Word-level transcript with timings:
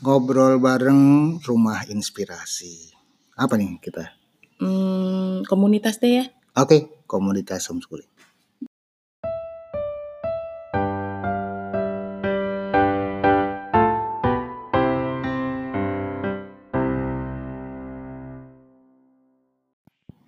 ngobrol 0.00 0.56
bareng 0.56 1.36
rumah 1.44 1.84
inspirasi. 1.84 2.88
Apa 3.36 3.60
nih 3.60 3.76
kita? 3.84 4.16
Hmm, 4.56 5.44
komunitas 5.44 6.00
deh 6.00 6.12
ya. 6.20 6.24
Oke, 6.56 7.04
komunitas 7.04 7.68
homeschooling. 7.68 8.08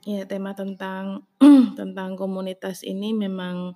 Ya, 0.03 0.27
tema 0.29 0.53
tentang 0.53 1.25
tentang 1.81 2.21
komunitas 2.21 2.85
ini 2.85 3.17
memang 3.17 3.73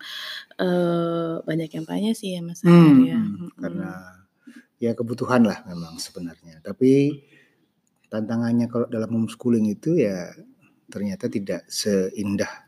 uh, 0.61 1.41
banyak 1.41 1.71
yang 1.73 1.87
tanya 1.89 2.13
sih 2.13 2.37
ya 2.37 2.45
Mas 2.45 2.61
Hmm, 2.61 3.01
ya. 3.01 3.17
hmm, 3.17 3.57
karena 3.57 4.26
ya 4.77 4.93
kebutuhan 4.93 5.45
lah 5.45 5.65
memang 5.69 5.97
sebenarnya. 5.97 6.61
Tapi 6.61 7.23
tantangannya 8.13 8.67
kalau 8.71 8.87
dalam 8.87 9.11
homeschooling 9.13 9.67
itu 9.73 9.99
ya 9.99 10.31
ternyata 10.87 11.27
tidak 11.27 11.67
seindah 11.67 12.67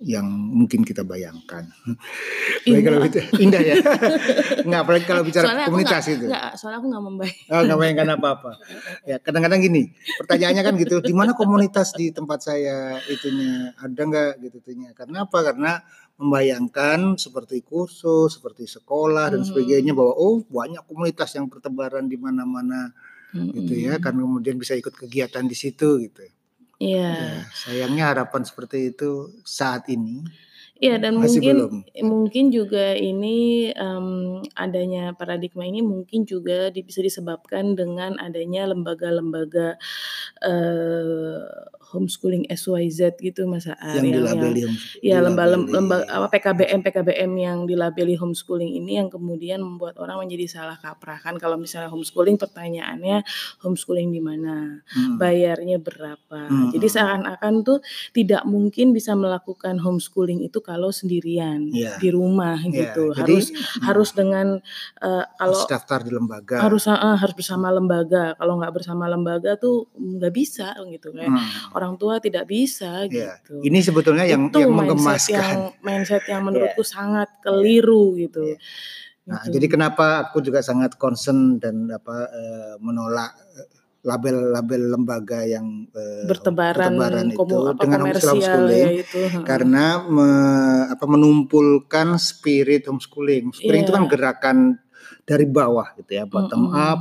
yang 0.00 0.24
mungkin 0.24 0.80
kita 0.80 1.04
bayangkan. 1.04 1.68
Apalagi 2.64 2.84
kalau 2.88 2.98
Indah. 3.04 3.08
bicara, 3.12 3.26
indah 3.36 3.60
ya. 3.60 3.74
Nggak, 4.68 4.80
apalagi 4.84 5.04
kalau 5.04 5.22
bicara 5.24 5.44
Soalnya 5.44 5.66
komunitas 5.68 6.02
nggak 6.04 6.16
itu. 6.16 6.26
nggak, 6.28 6.50
soalnya 6.56 6.78
aku 6.80 6.86
nggak 6.88 7.04
membayar. 7.04 7.36
Oh, 7.52 7.60
nggak 7.64 7.78
bayangkan 7.80 8.08
apa-apa. 8.16 8.50
Ya, 9.04 9.16
kadang-kadang 9.20 9.60
gini, 9.60 9.82
pertanyaannya 10.20 10.62
kan 10.64 10.74
gitu, 10.76 10.96
di 11.04 11.14
mana 11.16 11.32
komunitas 11.32 11.92
di 11.96 12.12
tempat 12.12 12.40
saya 12.44 13.00
itunya? 13.08 13.72
Ada 13.80 14.00
nggak 14.00 14.30
gitu 14.44 14.56
itunya? 14.60 14.90
Karena 14.96 15.24
apa? 15.28 15.38
Karena 15.40 15.72
membayangkan 16.20 17.16
seperti 17.16 17.64
kursus, 17.64 18.36
seperti 18.36 18.68
sekolah 18.68 19.32
dan 19.32 19.40
Hmm. 19.42 19.48
sebagainya 19.48 19.92
bahwa 19.96 20.12
oh 20.14 20.44
banyak 20.44 20.84
komunitas 20.84 21.32
yang 21.36 21.48
bertebaran 21.48 22.06
di 22.06 22.20
mana-mana 22.20 22.92
gitu 23.56 23.72
ya, 23.78 23.96
kan 24.02 24.14
kemudian 24.14 24.58
bisa 24.58 24.74
ikut 24.76 24.92
kegiatan 24.92 25.46
di 25.46 25.56
situ 25.56 26.02
gitu. 26.04 26.22
Iya. 26.80 27.08
Ya, 27.12 27.32
sayangnya 27.52 28.04
harapan 28.14 28.42
seperti 28.44 28.92
itu 28.94 29.32
saat 29.44 29.86
ini 29.92 30.24
Iya 30.80 30.96
dan 30.96 31.20
masih 31.20 31.44
mungkin 31.44 31.56
belum. 31.60 31.74
mungkin 32.08 32.44
juga 32.48 32.96
ini 32.96 33.68
em, 33.76 34.08
adanya 34.56 35.12
paradigma 35.12 35.68
ini 35.68 35.84
mungkin 35.84 36.24
juga 36.24 36.72
bisa 36.72 37.04
disebabkan 37.04 37.76
dengan 37.76 38.16
adanya 38.16 38.64
lembaga-lembaga 38.72 39.76
eh, 40.40 41.40
homeschooling 41.90 42.46
SYZ 42.46 43.18
gitu 43.18 43.44
Mas 43.44 43.66
Aar 43.66 43.98
Yang 43.98 44.04
yang 44.04 44.14
dilabeli 44.16 44.62
ya 45.00 45.18
lembaga 45.18 45.54
dilabeli 45.54 45.72
lembaga 45.72 46.04
apa 46.08 46.26
PKBM 46.30 46.80
PKBM 46.80 47.32
yang 47.36 47.58
dilabeli 47.64 48.14
homeschooling 48.14 48.70
ini 48.72 48.96
yang 48.96 49.08
kemudian 49.08 49.58
membuat 49.58 49.94
orang 49.96 50.20
menjadi 50.20 50.46
salah 50.48 50.76
kaprah 50.76 51.18
kan 51.18 51.34
kalau 51.34 51.54
misalnya 51.54 51.88
homeschooling 51.88 52.34
pertanyaannya 52.34 53.26
homeschooling 53.58 54.08
di 54.08 54.20
mana 54.20 54.82
Hmm. 54.88 55.16
bayarnya 55.16 55.78
berapa 55.78 56.40
Hmm. 56.46 56.70
jadi 56.70 56.86
seakan-akan 56.88 57.54
tuh 57.60 57.78
tidak 58.12 58.42
mungkin 58.44 58.90
bisa 58.90 59.12
melakukan 59.12 59.78
homeschooling 59.78 60.40
itu 60.40 60.58
kalau 60.60 60.90
sendirian 60.90 61.66
Iya. 61.68 61.96
di 61.96 62.08
rumah 62.08 62.58
Ya, 62.62 62.90
gitu 62.92 63.10
jadi 63.12 63.34
harus 63.34 63.46
hmm, 63.48 63.82
harus 63.82 64.10
dengan 64.12 64.46
eh, 65.00 65.24
kalau 65.32 65.54
harus 65.56 65.66
daftar 65.66 66.00
di 66.00 66.10
lembaga. 66.10 66.56
harus 66.60 66.84
eh, 66.84 66.96
harus 67.16 67.34
bersama 67.34 67.68
lembaga 67.68 68.34
kalau 68.34 68.56
nggak 68.56 68.72
bersama 68.72 69.04
lembaga 69.06 69.56
tuh 69.56 69.90
nggak 69.92 70.32
bisa 70.32 70.74
gitu 70.86 71.10
kayak 71.10 71.30
Hmm. 71.30 71.72
Orang 71.80 71.96
tua 71.96 72.20
tidak 72.20 72.44
bisa 72.44 73.08
Ya, 73.08 73.40
gitu 73.40 73.64
ini 73.64 73.80
sebetulnya 73.80 74.22
yang 74.22 74.46
itu 74.46 74.60
yang 74.60 74.76
mindset 74.76 75.32
yang 75.32 75.72
mindset 75.80 76.22
yang 76.28 76.44
menurutku 76.46 76.84
sangat 76.84 77.32
keliru 77.40 78.12
gitu. 78.14 78.44
Iya. 78.44 78.58
Nah, 79.26 79.40
Gitu. 79.42 79.52
jadi 79.56 79.66
kenapa 79.70 80.06
aku 80.26 80.40
juga 80.40 80.60
sangat 80.60 80.96
concern 80.96 81.56
dan 81.56 81.88
apa 81.88 82.28
eh, 82.30 82.74
menolak 82.78 83.30
eh, 83.54 83.68
label-label 84.00 84.82
lembaga 84.90 85.44
yang 85.44 85.86
eh, 85.92 86.24
bertebaran, 86.24 86.96
bertebaran 86.96 87.26
itu 87.28 87.56
apa, 87.62 87.78
dengan 87.78 88.00
homeschooling 88.00 88.80
ya 88.80 88.90
itu. 89.04 89.20
karena 89.44 89.84
me- 90.02 90.86
apa 90.88 91.04
menumpulkan 91.04 92.16
spirit 92.16 92.88
homeschooling. 92.88 93.52
Homeschooling 93.52 93.82
itu 93.84 93.92
Iya. 93.92 93.96
kan 93.96 94.04
gerakan 94.08 94.56
dari 95.30 95.46
bawah 95.46 95.94
gitu 95.94 96.18
ya, 96.18 96.26
bottom 96.26 96.74
Mm-mm. 96.74 96.90
up, 96.90 97.00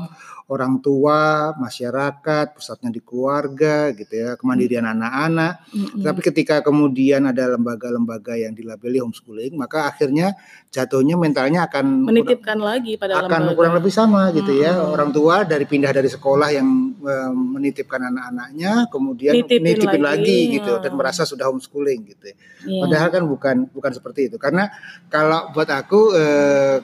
orang 0.50 0.82
tua, 0.82 1.54
masyarakat, 1.58 2.58
pusatnya 2.58 2.94
di 2.94 3.02
keluarga 3.02 3.90
gitu 3.94 4.14
ya, 4.14 4.30
kemandirian 4.38 4.86
anak-anak. 4.86 5.66
Mm-mm. 5.74 6.02
Tapi 6.06 6.20
ketika 6.26 6.62
kemudian 6.62 7.26
ada 7.26 7.54
lembaga-lembaga 7.54 8.38
yang 8.38 8.54
dilabeli 8.54 9.02
homeschooling, 9.02 9.58
maka 9.58 9.90
akhirnya 9.90 10.38
jatuhnya 10.70 11.18
mentalnya 11.18 11.66
akan 11.66 12.06
menitipkan 12.06 12.62
lagi 12.62 12.98
pada 13.02 13.26
akan 13.26 13.50
lembaga. 13.50 13.58
kurang 13.58 13.74
lebih 13.82 13.94
sama 13.94 14.30
gitu 14.30 14.54
ya. 14.58 14.78
Mm-mm. 14.78 14.94
Orang 14.94 15.10
tua 15.10 15.42
dari 15.42 15.66
pindah 15.66 15.90
dari 15.90 16.10
sekolah 16.10 16.50
yang 16.54 16.70
eh, 17.02 17.34
menitipkan 17.34 18.10
anak-anaknya, 18.14 18.94
kemudian 18.94 19.34
Nitipin 19.38 19.66
nitipin, 19.66 20.02
lagi, 20.06 20.38
lagi, 20.46 20.54
gitu 20.62 20.78
dan 20.82 20.94
ya. 20.94 20.98
merasa 20.98 21.26
sudah 21.26 21.50
homeschooling 21.50 22.14
gitu. 22.14 22.26
Iya. 22.66 22.82
Padahal 22.86 23.10
kan 23.10 23.24
bukan 23.26 23.56
bukan 23.74 23.92
seperti 23.94 24.34
itu. 24.34 24.38
Karena 24.42 24.70
kalau 25.14 25.50
buat 25.54 25.70
aku 25.70 26.02
eh, 26.14 26.78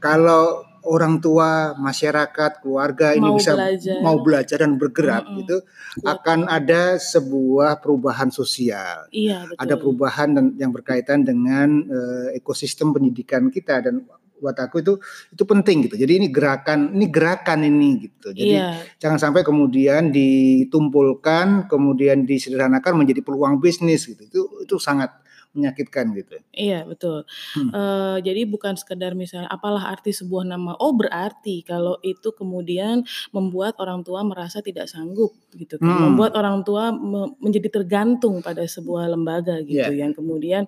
kalau 0.00 0.64
orang 0.80 1.20
tua, 1.20 1.76
masyarakat, 1.76 2.64
keluarga 2.64 3.12
ini 3.12 3.28
Mau 3.28 3.36
bisa 3.36 3.52
belajar. 3.52 3.96
mau 4.00 4.16
belajar 4.24 4.58
dan 4.64 4.80
bergerak 4.80 5.28
Mm-mm. 5.28 5.38
gitu, 5.44 5.56
Kuat. 5.60 6.24
akan 6.24 6.48
ada 6.48 6.96
sebuah 6.96 7.84
perubahan 7.84 8.32
sosial. 8.32 9.04
Iya 9.12 9.44
betul. 9.44 9.60
Ada 9.60 9.74
perubahan 9.76 10.28
dan 10.32 10.44
yang 10.56 10.72
berkaitan 10.72 11.20
dengan 11.20 11.84
eh, 11.84 12.40
ekosistem 12.40 12.96
pendidikan 12.96 13.52
kita 13.52 13.84
dan 13.84 14.08
buat 14.40 14.56
aku 14.56 14.80
itu 14.80 14.96
itu 15.36 15.44
penting 15.44 15.84
gitu. 15.84 16.00
Jadi 16.00 16.12
ini 16.16 16.26
gerakan 16.32 16.96
ini 16.96 17.12
gerakan 17.12 17.60
ini 17.60 18.08
gitu. 18.08 18.32
Jadi 18.32 18.56
Iya. 18.56 18.80
jangan 18.96 19.20
sampai 19.20 19.44
kemudian 19.44 20.08
ditumpulkan 20.08 21.68
kemudian 21.68 22.24
disederhanakan 22.24 23.04
menjadi 23.04 23.20
peluang 23.20 23.60
bisnis 23.60 24.08
gitu. 24.08 24.22
Itu 24.24 24.40
itu 24.64 24.76
sangat 24.80 25.12
menyakitkan 25.50 26.14
gitu. 26.14 26.38
Iya 26.54 26.86
betul. 26.86 27.26
Hmm. 27.58 27.70
Eh, 27.74 28.16
jadi 28.22 28.46
bukan 28.46 28.78
sekedar 28.78 29.18
misalnya 29.18 29.50
apalah 29.50 29.90
arti 29.90 30.14
sebuah 30.14 30.46
nama. 30.46 30.78
Oh 30.78 30.94
berarti 30.94 31.66
kalau 31.66 31.98
itu 32.06 32.30
kemudian 32.30 33.02
membuat 33.34 33.74
orang 33.82 34.06
tua 34.06 34.22
merasa 34.22 34.62
tidak 34.62 34.86
sanggup 34.86 35.34
gitu 35.52 35.74
kan. 35.76 35.86
Hmm. 35.86 36.02
Membuat 36.12 36.34
orang 36.34 36.62
tua 36.62 36.90
me- 36.90 37.34
menjadi 37.38 37.68
tergantung 37.72 38.38
pada 38.40 38.62
sebuah 38.62 39.08
lembaga 39.08 39.58
gitu 39.60 39.90
Iya. 39.90 40.06
yang 40.06 40.12
kemudian 40.12 40.64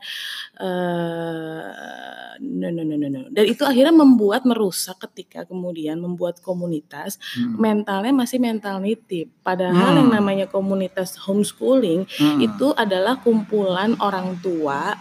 eh 0.62 2.38
no, 2.40 2.68
no 2.68 2.82
no 2.82 2.94
no 2.96 3.06
no. 3.08 3.20
Dan 3.28 3.44
itu 3.46 3.62
akhirnya 3.62 3.92
membuat 3.92 4.42
merusak 4.42 4.98
ketika 5.08 5.44
kemudian 5.44 5.98
membuat 5.98 6.40
komunitas 6.40 7.18
Hmm. 7.34 7.58
mentalnya 7.58 8.12
masih 8.12 8.38
mental 8.38 8.80
nitip. 8.80 9.30
Padahal 9.42 9.94
Hmm. 9.94 9.98
yang 10.04 10.10
namanya 10.12 10.46
komunitas 10.46 11.18
homeschooling 11.18 12.06
Hmm. 12.08 12.38
itu 12.40 12.72
adalah 12.74 13.18
kumpulan 13.18 13.94
orang 13.98 14.38
tua 14.40 14.96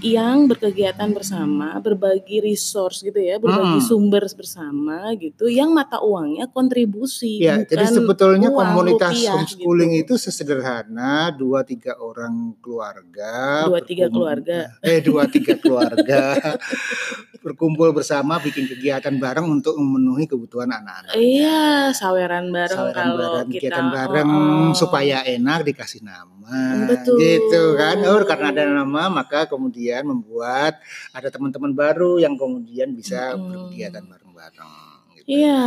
yang 0.00 0.46
berkegiatan 0.46 1.10
bersama, 1.10 1.78
berbagi 1.78 2.38
resource 2.40 3.00
gitu 3.00 3.16
ya, 3.16 3.38
berbagi 3.38 3.80
Hmm. 3.80 3.86
sumber 3.86 4.22
bersama 4.34 5.12
gitu, 5.16 5.46
yang 5.46 5.70
mata 5.70 6.00
uangnya 6.00 6.48
kontribusi, 6.48 7.38
Ya, 7.38 7.60
jadi 7.60 7.86
sebetulnya 7.86 8.48
uang, 8.48 8.58
komunitas 8.74 9.12
rupiah 9.14 9.23
homeschooling 9.32 9.90
gitu. 9.96 10.14
itu 10.18 10.28
sesederhana 10.28 11.32
dua 11.32 11.64
tiga 11.64 11.96
orang 11.96 12.52
keluarga, 12.60 13.64
Dua, 13.70 13.80
tiga 13.80 14.06
keluarga. 14.12 14.76
eh 14.84 15.00
dua 15.00 15.24
tiga 15.30 15.54
keluarga 15.56 16.36
berkumpul 17.44 17.92
bersama 17.92 18.40
bikin 18.40 18.64
kegiatan 18.64 19.12
bareng 19.20 19.44
untuk 19.44 19.76
memenuhi 19.76 20.24
kebutuhan 20.24 20.64
anak-anak. 20.72 21.12
Iya, 21.12 21.92
saweran 21.92 22.48
bareng 22.48 22.72
Saweran 22.72 23.04
kalau 23.04 23.16
bareng, 23.20 23.48
kita 23.52 23.60
kegiatan 23.68 23.86
bareng 23.92 24.28
oh, 24.32 24.40
oh. 24.40 24.72
supaya 24.72 25.20
enak 25.28 25.68
dikasih 25.68 26.00
nama, 26.00 26.88
Betul. 26.88 27.20
gitu 27.20 27.76
kan? 27.76 28.00
Oh, 28.08 28.24
karena 28.24 28.48
ada 28.48 28.64
nama 28.64 29.12
maka 29.12 29.44
kemudian 29.44 30.08
membuat 30.08 30.80
ada 31.12 31.28
teman-teman 31.28 31.76
baru 31.76 32.16
yang 32.16 32.32
kemudian 32.40 32.96
bisa 32.96 33.36
Mm-mm. 33.36 33.68
berkegiatan 33.68 34.04
bareng-bareng. 34.08 34.72
Gitu. 35.24 35.40
Iya, 35.40 35.60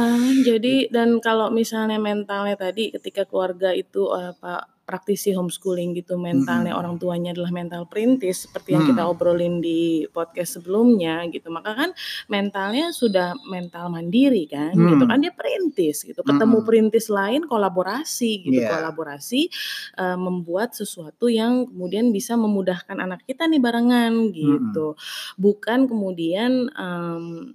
jadi 0.46 0.76
dan 0.88 1.18
kalau 1.20 1.50
misalnya 1.50 1.98
mentalnya 1.98 2.54
tadi 2.56 2.94
ketika 2.94 3.26
keluarga 3.26 3.74
itu 3.74 4.06
eh, 4.14 4.32
apa 4.32 4.70
praktisi 4.88 5.36
homeschooling 5.36 6.00
gitu 6.00 6.16
mentalnya 6.16 6.72
Mm-mm. 6.72 6.80
orang 6.80 6.96
tuanya 6.96 7.36
adalah 7.36 7.52
mental 7.52 7.92
perintis 7.92 8.48
seperti 8.48 8.72
yang 8.72 8.88
kita 8.88 9.04
Hmm. 9.04 9.12
obrolin 9.12 9.60
di 9.60 10.08
podcast 10.08 10.56
sebelumnya 10.56 11.28
gitu 11.28 11.52
maka 11.52 11.76
kan 11.76 11.90
mentalnya 12.32 12.96
sudah 12.96 13.36
mental 13.52 13.92
mandiri 13.92 14.48
kan 14.48 14.72
gitu 14.72 15.04
Hmm. 15.04 15.12
kan 15.12 15.20
dia 15.20 15.36
perintis 15.36 16.08
gitu 16.08 16.24
ketemu 16.24 16.64
Mm-mm. 16.64 16.68
perintis 16.72 17.12
lain 17.12 17.44
kolaborasi 17.44 18.48
gitu 18.48 18.64
Iya. 18.64 18.80
kolaborasi 18.80 19.52
eh, 20.00 20.16
membuat 20.16 20.72
sesuatu 20.72 21.28
yang 21.28 21.68
kemudian 21.68 22.16
bisa 22.16 22.40
memudahkan 22.40 22.96
anak 22.96 23.28
kita 23.28 23.44
nih 23.44 23.60
barengan 23.60 24.32
gitu 24.32 24.96
bukan 25.36 25.92
kemudian 25.92 26.72
em, 26.72 27.52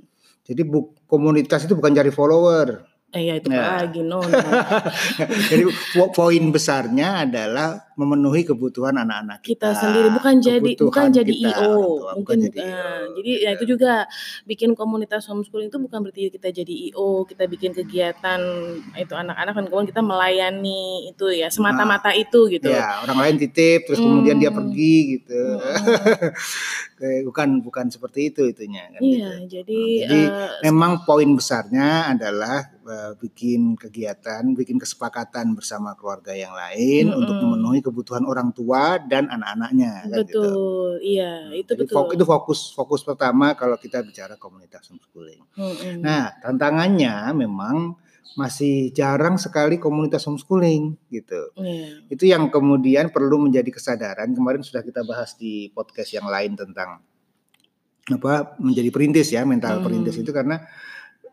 Jadi 0.53 0.63
bu, 0.63 0.93
komunitas 1.09 1.65
itu 1.65 1.73
bukan 1.73 1.97
cari 1.97 2.13
follower, 2.13 2.93
Eh, 3.13 3.29
ya 3.29 3.37
itu 3.37 3.53
Nah. 3.53 3.85
lagi, 3.85 4.01
no 4.01 4.25
no. 4.25 4.41
Jadi 5.53 5.69
po 5.93 6.09
poin 6.09 6.45
besarnya 6.49 7.29
adalah 7.29 7.92
memenuhi 7.95 8.43
kebutuhan 8.43 8.97
anak-anak 8.97 9.45
kita. 9.45 9.71
Kita 9.71 9.71
sendiri 9.77 10.09
bukan 10.11 10.35
jadi 10.41 10.71
bukan 10.77 11.07
jadi 11.13 11.33
kita, 11.33 11.51
IO, 11.57 11.73
bukan 12.01 12.15
mungkin 12.19 12.39
jadi 12.49 12.59
eh, 12.59 12.67
IO, 12.67 13.15
jadi 13.17 13.31
ya 13.45 13.51
itu 13.55 13.65
juga 13.69 13.93
bikin 14.45 14.71
komunitas 14.73 15.29
homeschooling 15.29 15.69
itu 15.69 15.79
bukan 15.79 15.99
berarti 16.03 16.23
kita 16.31 16.49
jadi 16.51 16.75
IO, 16.91 17.25
kita 17.25 17.45
bikin 17.47 17.71
kegiatan 17.73 18.41
itu 18.95 19.15
anak-anak 19.15 19.53
dan 19.55 19.65
kemudian 19.69 19.89
kita 19.93 20.03
melayani 20.03 21.13
itu 21.13 21.27
ya, 21.31 21.47
Nah, 21.47 21.53
semata-mata 21.53 22.11
itu 22.17 22.49
gitu. 22.49 22.69
ya 22.69 23.03
orang 23.03 23.19
lain 23.21 23.37
titip 23.39 23.85
terus 23.87 24.01
kemudian 24.01 24.41
dia 24.41 24.49
Mmm. 24.49 24.59
pergi 24.59 24.95
gitu. 25.19 25.43
Kayak 26.99 27.23
bukan 27.27 27.49
bukan 27.65 27.87
seperti 27.91 28.31
itu 28.31 28.43
itunya 28.47 28.87
kan 28.95 29.01
Iya, 29.03 29.31
gitu. 29.43 29.61
jadi, 29.61 29.79
Nah, 29.83 29.99
jadi 30.07 30.21
eee, 30.31 30.59
memang 30.65 30.93
poin 31.03 31.27
besarnya 31.35 32.15
adalah, 32.15 32.63
eee, 32.79 33.11
bikin 33.19 33.75
kegiatan, 33.75 34.43
bikin 34.55 34.79
kesepakatan 34.79 35.55
bersama 35.59 35.99
keluarga 35.99 36.31
yang 36.37 36.55
lain 36.55 37.11
untuk 37.11 37.37
Mhm. 37.39 37.43
Memenuhi 37.83 37.91
kebutuhan 37.91 38.25
orang 38.25 38.55
tua 38.55 39.03
dan 39.03 39.27
anak-anaknya 39.27 40.07
kan 40.07 40.19
gitu. 40.23 40.39
Betul, 40.39 40.91
iya, 41.03 41.51
Hmm, 41.51 41.59
itu 41.59 41.71
jadi 41.75 41.83
betul. 41.91 42.15
itu 42.15 42.25
fokus 42.25 42.61
fokus 42.71 43.03
pertama 43.03 43.59
kalau 43.59 43.75
kita 43.75 44.01
bicara 44.07 44.39
komunitas 44.39 44.87
homeschooling. 44.87 45.43
Mhm. 45.59 46.01
Nah, 46.01 46.31
tantangannya 46.39 47.35
memang 47.35 47.99
masih 48.39 48.95
jarang 48.97 49.37
sekali 49.37 49.77
komunitas 49.77 50.25
homeschooling 50.25 50.97
gitu. 51.13 51.53
Iya. 51.59 52.07
Itu 52.09 52.25
yang 52.25 52.49
kemudian 52.49 53.13
perlu 53.13 53.37
menjadi 53.43 53.69
kesadaran, 53.69 54.33
kemarin 54.33 54.63
sudah 54.65 54.81
kita 54.81 55.05
bahas 55.05 55.37
di 55.37 55.69
podcast 55.75 56.15
yang 56.17 56.31
lain 56.31 56.57
tentang 56.57 57.03
apa, 58.09 58.57
menjadi 58.59 58.89
perintis 58.89 59.31
ya, 59.31 59.45
mental 59.45 59.85
perintis 59.85 60.17
Mmm. 60.17 60.25
itu 60.27 60.33
karena 60.33 60.57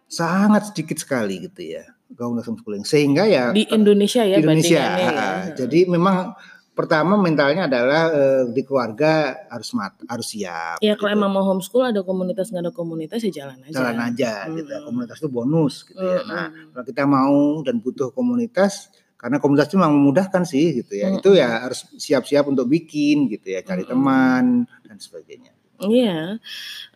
sangat 0.09 0.73
sedikit 0.73 0.97
sekali 1.01 1.49
gitu 1.49 1.77
ya, 1.77 1.85
komunitas 2.15 2.47
homeschooling. 2.49 2.85
Sehingga 2.85 3.23
ya 3.25 3.51
Di 3.51 3.69
Indonesia 3.69 4.23
ya 4.25 4.37
di 4.37 4.43
Indonesia, 4.45 4.81
ya. 4.97 5.19
Jadi 5.53 5.85
memang 5.85 6.33
pertama 6.73 7.19
mentalnya 7.19 7.67
adalah, 7.67 8.07
eee, 8.09 8.43
di 8.55 8.61
keluarga 8.63 9.35
harus 9.51 9.75
mat 9.75 9.99
harus 10.07 10.31
siap 10.31 10.79
Ya 10.79 10.95
kalau 10.95 11.11
gitu. 11.11 11.17
emang 11.19 11.31
mau 11.35 11.43
homeschool 11.43 11.83
ada 11.83 12.07
komunitas 12.07 12.47
nggak 12.49 12.63
ada 12.65 12.73
komunitas 12.73 13.19
ya 13.19 13.43
jalan 13.43 13.59
aja. 13.67 13.75
Jalan 13.83 13.97
aja 13.99 14.31
gitu 14.47 14.69
ya, 14.71 14.79
Mhm. 14.79 14.85
komunitas 14.87 15.17
itu 15.19 15.27
bonus 15.29 15.73
gitu 15.83 15.99
ya. 15.99 16.23
Nah, 16.23 16.47
Mhm. 16.47 16.71
kalau 16.71 16.85
kita 16.87 17.03
mau 17.03 17.37
dan 17.67 17.75
butuh 17.83 18.09
komunitas, 18.15 18.87
karena 19.19 19.43
komunitas 19.43 19.67
itu 19.67 19.75
memang 19.75 19.91
memudahkan 19.99 20.47
sih 20.47 20.79
gitu 20.79 20.95
ya, 20.95 21.11
itu 21.11 21.29
Mhm. 21.35 21.39
ya 21.43 21.49
harus 21.67 21.83
siap-siap 21.99 22.47
untuk 22.47 22.71
bikin 22.71 23.27
gitu 23.27 23.51
ya, 23.51 23.59
cari 23.59 23.83
Mhm. 23.83 23.91
teman 23.91 24.45
dan 24.87 24.97
sebagainya. 24.97 25.51
Iya, 25.79 26.35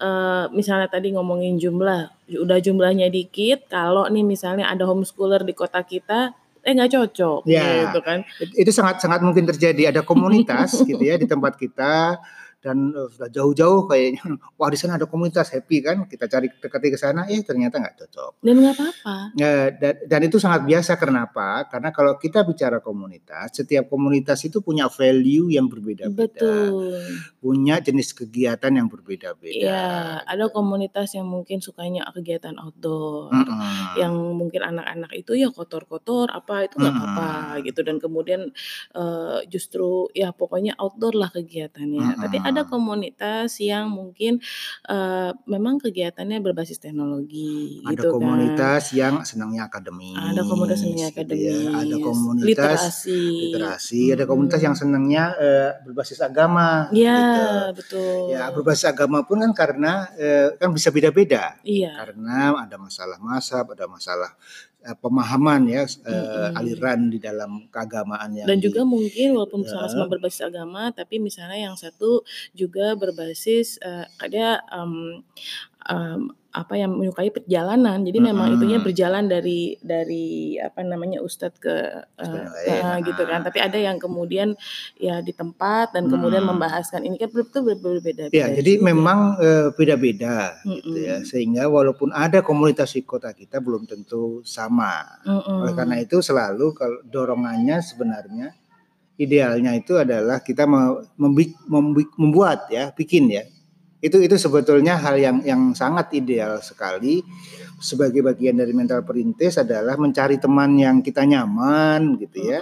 eee, 0.01 0.43
misalnya 0.51 0.87
tadi 0.91 1.15
ngomongin 1.15 1.55
jumlah, 1.55 2.11
udah 2.35 2.59
jumlahnya 2.59 3.07
dikit, 3.07 3.67
kalau 3.71 4.07
nih 4.11 4.23
misalnya 4.27 4.67
ada 4.67 4.83
homeschooler 4.83 5.43
di 5.47 5.55
kota 5.55 5.79
kita, 5.87 6.35
eh 6.63 6.71
nggak 6.71 6.91
cocok 6.95 7.41
Ya, 7.47 7.91
gitu 7.91 7.99
kan. 8.03 8.23
it 8.39 8.51
itu 8.55 8.71
sangat 8.71 8.99
sangat 9.03 9.19
mungkin 9.23 9.43
terjadi, 9.47 9.91
ada 9.95 10.01
komunitas 10.03 10.71
gitu 10.89 10.99
ya 11.03 11.15
di 11.19 11.27
tempat 11.27 11.55
kita 11.59 12.19
dan, 12.63 12.95
eee, 12.95 13.07
sudah 13.11 13.27
jauh-jauh 13.29 13.91
kayaknya, 13.91 14.23
wah 14.59 14.69
di 14.71 14.79
sana 14.79 14.95
ada 14.95 15.05
komunitas, 15.05 15.51
happy 15.51 15.83
kan, 15.83 16.07
kita 16.07 16.31
cari 16.31 16.47
dekati 16.47 16.87
ke 16.87 16.97
sana, 16.97 17.27
eh 17.27 17.43
ternyata 17.43 17.83
nggak 17.83 17.95
cocok. 18.07 18.31
Dan 18.39 18.55
nggak 18.63 18.75
apa-apa. 18.79 19.15
Eee, 19.35 19.67
dan 19.75 19.93
dan 20.07 20.21
itu 20.23 20.37
sangat 20.39 20.63
biasa 20.63 20.95
kenapa? 20.95 21.67
Karena 21.67 21.91
kalau 21.91 22.15
kita 22.15 22.47
bicara 22.47 22.79
komunitas, 22.79 23.51
setiap 23.51 23.91
komunitas 23.91 24.39
itu 24.47 24.63
punya 24.63 24.87
value 24.87 25.51
yang 25.51 25.67
berbeda-beda, 25.67 26.39
Betul. 26.71 27.03
punya 27.43 27.83
jenis 27.83 28.15
kegiatan 28.15 28.71
yang 28.71 28.87
berbeda-beda 28.87 30.21
ada 30.23 30.45
gitu. 30.47 30.53
komunitas 30.55 31.11
yang 31.17 31.25
mungkin 31.27 31.59
sukanya 31.59 32.05
kegiatan 32.13 32.55
outdoor, 32.61 33.33
Mhm. 33.33 33.97
yang 33.99 34.13
mungkin 34.37 34.61
anak-anak 34.63 35.11
itu 35.17 35.33
ya 35.35 35.49
kotor-kotor 35.49 36.29
apa, 36.29 36.69
itu 36.69 36.77
nggak 36.77 36.93
apa-apa 36.93 37.29
Mhm. 37.59 37.63
gitu 37.67 37.79
dan 37.81 37.97
kemudian, 37.97 38.41
eee, 38.93 39.37
justru 39.49 40.07
ya 40.13 40.29
pokoknya 40.31 40.77
outdoor 40.77 41.17
lah 41.17 41.33
kegiatannya. 41.33 42.21
Tapi 42.21 42.37
ada 42.39 42.52
Mhm. 42.61 42.69
komunitas 42.69 43.57
yang 43.57 43.89
mungkin, 43.89 44.37
eee, 44.85 45.31
memang 45.49 45.81
kegiatannya 45.81 46.37
berbasis 46.45 46.77
teknologi 46.77 47.81
Ada 47.81 48.05
gitu 48.05 48.05
kan. 48.05 48.13
komunitas 48.13 48.83
yang 48.93 49.25
senangnya 49.25 49.65
Ada 50.13 50.41
komunitas 50.45 50.77
senangnya 50.85 51.07
akademis 51.09 51.17
gitu 51.17 51.33
ya, 51.49 51.57
ada 51.73 51.95
akademis, 51.97 52.05
komunitas 52.05 52.45
literasi, 52.45 53.21
literasi, 53.41 54.01
ada 54.13 54.23
komunitas 54.29 54.61
yang 54.61 54.75
senangnya, 54.77 55.23
eee, 55.41 55.69
berbasis 55.89 56.19
agama 56.21 56.69
Iya, 56.93 57.17
gitu. 57.17 57.41
Ya 57.43 57.73
betul. 57.73 58.53
berbasis 58.55 58.85
agama 58.87 59.17
pun 59.25 59.37
kan 59.41 59.51
karena, 59.57 59.91
eee, 60.15 60.47
kan 60.61 60.69
bisa 60.71 60.89
beda-beda, 60.93 61.57
Iya. 61.65 61.91
karena 61.97 62.53
ada 62.55 62.75
masalah 62.77 63.17
mazhab, 63.19 63.65
ada 63.73 63.85
masalah, 63.89 64.31
eee, 64.85 64.95
pemahaman 65.03 65.61
ya, 65.75 65.83
eee, 65.87 66.47
Mhm. 66.51 66.59
aliran 66.59 66.99
di 67.13 67.17
dalam 67.23 67.51
keagamaan 67.73 68.31
yang 68.35 68.51
Dan 68.51 68.59
di 68.59 68.67
juga 68.67 68.83
mungkin 68.83 69.39
walaupun 69.39 69.63
sama-sama 69.63 70.03
heeh. 70.03 70.11
berbasis 70.11 70.43
agama, 70.43 70.91
tapi 70.91 71.15
misalnya 71.21 71.55
yang 71.71 71.75
satu 71.79 72.27
juga 72.51 72.91
berbasis, 72.99 73.79
eee, 73.79 74.05
dia, 74.27 74.59
mmm 74.67 75.23
mmm, 75.87 76.21
apa, 76.53 76.77
yang 76.77 76.93
menyukai 76.93 77.33
perjalanan. 77.33 78.05
Jadi 78.05 78.19
memang 78.21 78.53
itunya 78.53 78.77
berjalan 78.77 79.25
dari 79.25 79.73
dari 79.81 80.55
apa 80.61 80.85
namanya, 80.85 81.19
ustadz 81.25 81.57
ke, 81.57 81.73
lain, 82.21 82.69
heeh, 82.69 82.95
gitu 83.09 83.21
kan. 83.25 83.41
Tapi 83.41 83.57
ada 83.59 83.77
yang 83.81 83.97
kemudian 83.97 84.53
ya 85.01 85.19
di 85.25 85.33
tempat 85.33 85.97
dan 85.97 86.05
kemudian 86.07 86.45
Mhm. 86.45 86.49
membahaskan 86.53 87.01
ini 87.09 87.17
kan 87.17 87.29
itu 87.33 87.59
ber 87.65 87.73
Ya, 87.75 87.81
berbeda-beda 87.81 88.45
jadi 88.57 88.71
juga. 88.77 88.85
memang, 88.93 89.19
eee, 89.41 89.67
beda-beda 89.77 90.37
gitu 90.65 90.97
ya, 91.05 91.17
sehingga 91.25 91.63
walaupun 91.69 92.09
ada 92.13 92.41
komunitas 92.45 92.93
di 92.97 93.01
kota 93.05 93.29
kita 93.33 93.57
belum 93.61 93.85
tentu 93.89 94.41
sama. 94.45 95.05
Oleh 95.61 95.73
karena 95.77 95.97
itu 96.01 96.17
selalu 96.21 96.73
kalau 96.73 96.97
dorongannya 97.05 97.77
sebenarnya 97.81 98.53
idealnya 99.21 99.77
itu 99.77 99.93
adalah 100.01 100.41
kita 100.41 100.65
membuat 100.65 102.69
ya, 102.73 102.89
bikin 102.93 103.29
ya. 103.29 103.45
Itu 104.03 104.19
itu 104.19 104.35
sebetulnya 104.35 104.99
hal 104.99 105.15
yang 105.15 105.37
yang 105.47 105.71
sangat 105.71 106.11
ideal 106.11 106.59
sekali 106.59 107.23
sebagai 107.79 108.19
bagian 108.19 108.59
dari 108.59 108.75
mental 108.75 109.07
perintis 109.07 109.55
adalah 109.55 109.95
mencari 109.95 110.35
teman 110.35 110.75
yang 110.75 110.99
kita 110.99 111.23
nyaman 111.23 112.19
gitu 112.19 112.43
ya. 112.43 112.59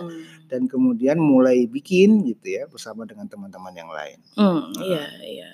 Dan 0.52 0.68
kemudian 0.68 1.18
mulai 1.24 1.64
bikin 1.72 2.28
gitu 2.28 2.48
ya 2.60 2.64
bersama 2.68 3.08
dengan 3.08 3.28
teman-teman 3.32 3.74
yang 3.74 3.92
lain. 3.92 4.20
Mmm, 4.40 4.72
iya 4.80 5.04
Heeh. 5.12 5.12
iya. 5.28 5.50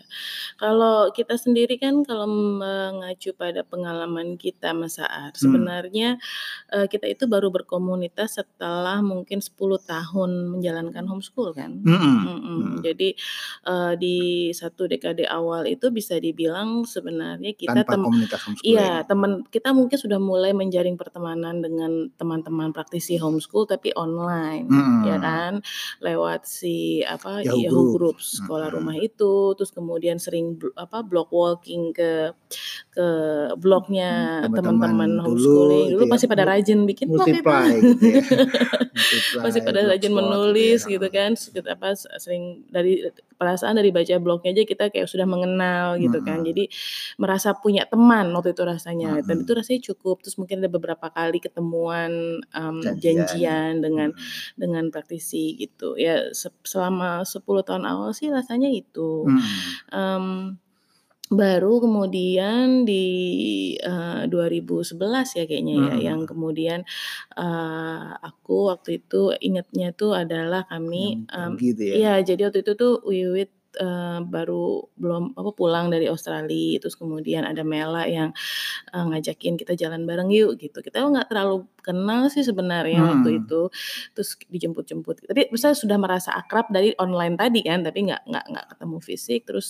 Kalau 0.61 1.09
kita 1.17 1.35
sendiri 1.37 1.81
kan 1.81 2.05
kalau 2.05 2.29
mengacu 2.29 3.33
pada 3.33 3.65
pengalaman 3.65 4.37
kita 4.37 4.73
Mas 4.77 4.97
Mmm. 5.01 5.33
sebenarnya, 5.37 6.21
eee, 6.73 6.87
kita 6.91 7.05
itu 7.09 7.25
baru 7.29 7.49
berkomunitas 7.53 8.37
setelah 8.41 9.01
mungkin 9.05 9.39
10 9.41 9.79
tahun 9.81 10.53
menjalankan 10.57 11.05
homeschool 11.09 11.53
kan? 11.57 11.85
Mhm, 11.85 11.97
Mhm. 12.25 12.37
mhm. 12.57 12.81
Jadi, 12.85 13.09
eee, 13.69 13.93
di 14.01 14.17
1 14.53 14.85
dekade 14.91 15.25
awal 15.29 15.65
itu 15.69 15.89
bisa 15.93 16.17
dibilang 16.21 16.85
sebenarnya 16.85 17.53
kita 17.57 17.85
Tanpa 17.85 17.93
tem 17.93 18.03
komunitas 18.03 18.41
iya, 18.65 19.01
homeschooling. 19.01 19.07
teman 19.09 19.31
kita 19.49 19.71
mungkin 19.77 19.97
sudah 20.01 20.19
mulai 20.21 20.51
menjaring 20.57 20.97
pertemanan 21.01 21.61
dengan 21.65 22.09
teman-teman 22.19 22.73
praktisi 22.75 23.17
homeschool 23.21 23.65
tapi 23.69 23.93
online, 23.97 24.77
ya 25.03 25.17
Mhm. 25.17 25.23
kan? 25.23 25.53
Lewat 25.99 26.41
si 26.45 27.01
apa, 27.03 27.41
Yahoo 27.43 27.59
Yahoo 27.61 27.71
Group, 27.71 28.17
Groups, 28.17 28.41
sekolah 28.41 28.67
rumah 28.71 28.95
mhm. 28.95 29.07
itu, 29.07 29.33
terus 29.57 29.71
kemudian 29.71 30.17
sering 30.17 30.57
apa, 30.75 31.03
block 31.03 31.29
walking 31.31 31.91
ke 31.93 32.31
ke 32.91 33.07
blognya 33.59 34.41
Teman-teman 34.47 34.89
teman-teman 34.97 35.11
homeschooling. 35.25 35.87
Dulu 35.93 36.03
ya, 36.05 36.09
masih 36.09 36.27
pada 36.27 36.43
mu 36.45 36.49
rajin 36.49 36.79
bikin 36.87 37.07
blog 37.11 37.27
itu. 37.29 37.41
multiply 37.43 37.75
gitu 37.77 38.05
ya, 38.07 38.21
pada 39.67 39.79
rajin 39.85 40.11
gitu 40.11 40.17
ya, 40.17 40.17
menulis 40.17 40.79
gitu 40.87 41.07
heeh. 41.07 41.13
kan, 41.13 41.31
sekit 41.37 41.65
apa, 41.69 41.93
se 41.93 42.07
sering 42.17 42.65
dari 42.71 43.05
perasaan 43.37 43.77
dari 43.77 43.93
baca 43.93 44.17
blognya 44.17 44.49
aja 44.55 44.63
kita 44.65 44.89
kayak 44.89 45.05
sudah 45.05 45.27
mengenal 45.29 46.01
gitu 46.01 46.17
kan. 46.25 46.41
Mhm. 46.41 46.47
Jadi 46.49 46.63
merasa 47.21 47.53
punya 47.53 47.85
teman 47.85 48.33
waktu 48.33 48.57
itu 48.57 48.63
rasanya 48.65 49.21
dan 49.21 49.45
itu 49.45 49.51
Mhm. 49.53 49.59
rasanya 49.61 49.81
cukup. 49.93 50.25
Terus 50.25 50.35
mungkin 50.41 50.57
ada 50.65 50.69
beberapa 50.71 51.07
kali 51.13 51.37
ketemuan, 51.37 52.41
mmm, 52.41 52.81
Janjian, 52.97 52.97
janjian 53.29 53.73
dengan 53.83 54.09
mhm. 54.13 54.57
dengan 54.57 54.76
praktisi 54.93 55.57
gitu. 55.61 55.95
Ya 55.99 56.29
selama 56.65 57.25
10 57.27 57.63
tahun 57.67 57.85
awal 57.89 58.11
sih 58.17 58.29
rasanya 58.33 58.69
itu. 58.71 59.29
Mhm. 59.29 59.79
Mmm, 59.93 60.59
baru 61.33 61.83
kemudian 61.83 62.85
di, 62.87 63.05
eee, 63.81 64.23
2011 64.31 65.35
ya 65.39 65.43
kayaknya 65.49 65.75
ya, 65.93 65.95
yang 66.13 66.23
Mhm. 66.23 66.29
kemudian, 66.29 66.81
eee, 67.37 68.09
aku 68.23 68.69
waktu 68.71 69.01
itu 69.03 69.33
ingetnya 69.43 69.91
tuh 69.97 70.13
adalah 70.17 70.63
kami, 70.69 71.17
Yang 71.17 71.27
mmm 71.31 71.55
pergi 71.57 71.67
itu 71.73 71.83
ya? 71.83 71.99
iya, 71.99 72.13
jadi 72.25 72.41
waktu 72.51 72.59
itu 72.67 72.73
tuh 72.79 72.93
Wiwit, 73.07 73.51
uh, 73.79 74.19
baru 74.25 74.85
belum 74.97 75.37
apa 75.37 75.51
pulang 75.53 75.93
dari 75.93 76.09
Australia, 76.09 76.81
terus 76.81 76.97
kemudian 76.97 77.45
ada 77.45 77.61
Mela 77.61 78.09
yang 78.09 78.33
uh, 78.91 79.05
ngajakin 79.13 79.55
kita 79.55 79.77
jalan 79.77 80.03
bareng 80.03 80.29
yuk 80.33 80.57
gitu. 80.57 80.81
Kita 80.81 81.05
nggak 81.05 81.29
terlalu 81.29 81.65
kenal 81.85 82.27
sih 82.27 82.43
sebenarnya 82.43 82.99
hmm. 82.99 83.07
waktu 83.07 83.29
itu, 83.39 83.61
terus 84.11 84.35
dijemput-jemput. 84.51 85.23
Tapi 85.23 85.47
misalnya 85.53 85.77
sudah 85.79 85.97
merasa 86.01 86.35
akrab 86.35 86.67
dari 86.67 86.91
online 86.99 87.39
tadi 87.39 87.63
kan, 87.63 87.85
tapi 87.85 88.11
nggak 88.11 88.27
nggak 88.27 88.45
nggak 88.51 88.65
ketemu 88.75 88.97
fisik. 88.99 89.41
Terus 89.47 89.67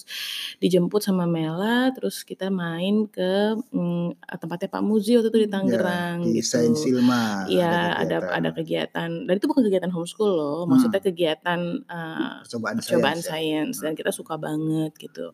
dijemput 0.57 1.05
sama 1.05 1.29
Mela, 1.29 1.93
terus 1.93 2.25
kita 2.25 2.49
main 2.49 3.05
ke 3.05 3.53
hmm, 3.69 4.17
tempatnya 4.41 4.69
Pak 4.71 4.81
Muzi 4.81 5.13
waktu 5.19 5.29
itu 5.29 5.39
di 5.45 5.49
ya, 5.49 5.53
Tangerang 5.53 6.17
ya, 6.25 6.33
di 6.33 6.41
gitu. 6.41 6.73
Silma. 6.73 7.45
Iya 7.45 8.01
ada 8.01 8.17
ada 8.33 8.49
kegiatan. 8.55 9.09
Dan 9.29 9.33
itu 9.37 9.45
bukan 9.45 9.67
kegiatan 9.67 9.91
homeschool 9.93 10.31
loh, 10.33 10.65
maksudnya 10.65 11.03
hmm. 11.03 11.09
kegiatan 11.13 11.59
uh, 11.85 12.41
percobaan, 12.41 12.75
percobaan 12.81 13.19
sains, 13.21 13.77
ya. 13.77 13.83
dan 13.85 13.93
kita 13.97 14.13
suka 14.13 14.37
banget 14.37 14.93
gitu. 15.01 15.33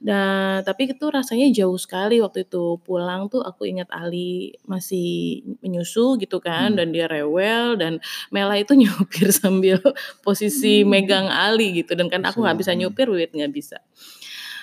Dan 0.00 0.64
tapi 0.64 0.88
itu 0.88 1.06
rasanya 1.12 1.52
jauh 1.52 1.76
sekali 1.76 2.24
waktu 2.24 2.48
itu 2.48 2.80
pulang 2.80 3.28
tuh 3.28 3.44
aku 3.44 3.68
ingat 3.68 3.92
Ali 3.92 4.56
masih 4.64 5.44
menyusu 5.60 6.16
gitu 6.16 6.40
kan 6.40 6.72
hmm. 6.72 6.78
dan 6.80 6.86
dia 6.96 7.04
rewel 7.04 7.76
dan 7.76 8.00
Mela 8.32 8.56
itu 8.56 8.72
nyupir 8.80 9.28
sambil 9.28 9.76
posisi 10.24 10.80
hmm. 10.80 10.88
megang 10.88 11.28
Ali 11.28 11.84
gitu 11.84 11.92
dan 11.92 12.08
kan 12.08 12.24
aku 12.24 12.40
nggak 12.40 12.58
bisa 12.58 12.72
nyupir, 12.72 13.12
Wit 13.12 13.36
nggak 13.36 13.52
bisa. 13.52 13.78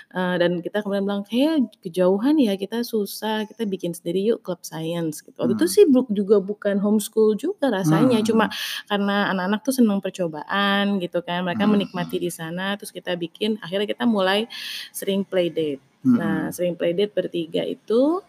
Uh, 0.08 0.40
dan 0.40 0.64
kita 0.64 0.80
kemudian 0.80 1.04
bilang 1.04 1.28
kayak 1.28 1.68
kejauhan 1.84 2.40
ya 2.40 2.56
kita 2.56 2.80
susah 2.80 3.44
kita 3.44 3.68
bikin 3.68 3.92
sendiri 3.92 4.24
yuk 4.24 4.40
klub 4.40 4.64
science 4.64 5.20
gitu 5.20 5.36
waktu 5.36 5.60
hmm. 5.60 5.60
itu 5.60 5.66
sih 5.68 5.84
juga 6.16 6.40
bukan 6.40 6.80
homeschool 6.80 7.36
juga 7.36 7.68
rasanya 7.68 8.24
hmm. 8.24 8.28
cuma 8.32 8.48
karena 8.88 9.36
anak-anak 9.36 9.68
tuh 9.68 9.76
senang 9.76 10.00
percobaan 10.00 11.04
gitu 11.04 11.20
kan 11.28 11.44
mereka 11.44 11.68
hmm. 11.68 11.76
menikmati 11.76 12.24
di 12.24 12.32
sana 12.32 12.80
terus 12.80 12.96
kita 12.96 13.20
bikin 13.20 13.60
akhirnya 13.60 13.84
kita 13.84 14.08
mulai 14.08 14.48
sering 14.96 15.28
play 15.28 15.52
date 15.52 15.84
hmm. 16.08 16.16
nah 16.16 16.56
sering 16.56 16.80
play 16.80 16.96
date 16.96 17.12
bertiga 17.12 17.68
itu 17.68 18.24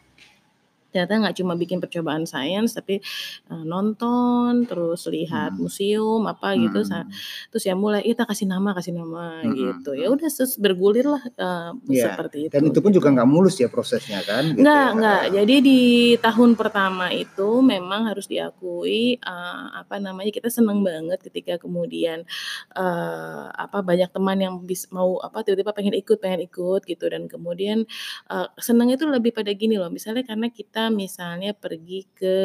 ternyata 0.89 1.13
nggak 1.21 1.37
cuma 1.41 1.53
bikin 1.55 1.79
percobaan 1.79 2.25
sains 2.25 2.73
tapi 2.73 3.05
uh, 3.53 3.65
nonton 3.65 4.65
terus 4.65 5.05
lihat 5.13 5.55
hmm. 5.55 5.61
museum 5.61 6.23
apa 6.25 6.57
gitu 6.57 6.81
hmm. 6.81 7.09
terus 7.53 7.65
ya 7.65 7.77
mulai 7.77 8.01
kita 8.05 8.25
kasih 8.25 8.49
nama 8.49 8.73
kasih 8.73 8.97
nama 8.97 9.45
hmm. 9.45 9.53
gitu 9.53 9.91
ya 9.93 10.09
udah 10.09 10.29
terus 10.29 10.57
bergulir 10.57 11.05
lah 11.05 11.23
uh, 11.37 11.77
ya, 11.93 12.13
seperti 12.13 12.49
itu 12.49 12.53
dan 12.57 12.63
itu 12.65 12.79
pun 12.81 12.93
juga 12.93 13.13
nggak 13.13 13.29
mulus 13.29 13.61
ya 13.61 13.69
prosesnya 13.69 14.25
kan 14.25 14.57
gitu 14.57 14.65
nggak 14.65 14.89
ya. 14.89 14.97
nggak 14.97 15.23
jadi 15.37 15.55
di 15.61 15.81
tahun 16.19 16.57
pertama 16.57 17.13
itu 17.13 17.61
memang 17.61 18.09
harus 18.09 18.25
diakui 18.25 19.21
uh, 19.21 19.85
apa 19.85 20.01
namanya 20.01 20.33
kita 20.33 20.49
seneng 20.49 20.81
banget 20.81 21.21
ketika 21.21 21.61
kemudian 21.61 22.25
uh, 22.73 23.53
apa 23.53 23.85
banyak 23.85 24.09
teman 24.09 24.39
yang 24.41 24.55
bis, 24.65 24.89
mau 24.89 25.21
apa 25.21 25.45
tiba-tiba 25.45 25.77
pengen 25.77 25.95
ikut 26.01 26.17
pengen 26.17 26.41
ikut 26.49 26.89
gitu 26.89 27.05
dan 27.13 27.29
kemudian 27.29 27.85
uh, 28.33 28.49
seneng 28.57 28.89
itu 28.89 29.05
lebih 29.05 29.37
pada 29.37 29.53
gini 29.53 29.77
loh 29.77 29.93
misalnya 29.93 30.25
karena 30.25 30.49
kita 30.49 30.78
kita 30.79 30.95
misalnya 30.95 31.59
pergi 31.59 32.07
ke 32.15 32.39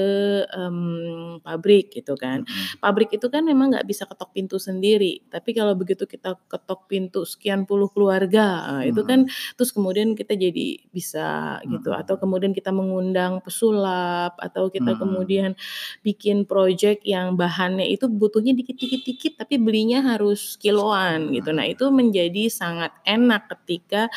um, 0.57 1.37
pabrik 1.45 1.93
gitu 1.93 2.17
kan. 2.17 2.41
hmm 2.41 2.81
Pabrik 2.81 3.13
itu 3.13 3.29
kan 3.29 3.45
memang 3.45 3.77
nggak 3.77 3.85
bisa 3.85 4.09
ketok 4.09 4.33
pintu 4.33 4.57
sendiri, 4.57 5.21
tapi 5.29 5.53
kalau 5.53 5.77
begitu 5.77 6.09
kita 6.09 6.33
ketok 6.49 6.89
pintu 6.89 7.21
sekian 7.29 7.69
puluh 7.69 7.85
keluarga, 7.93 8.81
nah, 8.81 8.83
itu 8.83 9.05
kan 9.05 9.29
terus 9.53 9.69
kemudian 9.69 10.17
kita 10.17 10.33
jadi 10.33 10.81
bisa 10.89 11.61
gitu 11.69 11.93
atau 11.93 12.17
kemudian 12.17 12.51
kita 12.51 12.73
mengundang 12.73 13.37
pesulap 13.45 14.33
atau 14.41 14.73
kita 14.73 14.97
hmm 14.97 15.01
kemudian 15.03 15.51
bikin 16.05 16.47
project 16.47 17.03
yang 17.03 17.35
bahannya 17.35 17.89
itu 17.91 18.07
butuhnya 18.07 18.55
dikit-dikit-dikit 18.55 19.41
tapi 19.41 19.59
belinya 19.59 19.99
harus 20.01 20.55
kiloan 20.57 21.33
gitu. 21.35 21.51
Nah, 21.51 21.67
itu 21.67 21.91
menjadi 21.91 22.47
sangat 22.47 22.95
enak 23.03 23.51
ketika 23.51 24.07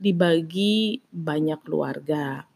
dibagi 0.00 1.04
banyak 1.12 1.60
keluarga. 1.62 2.51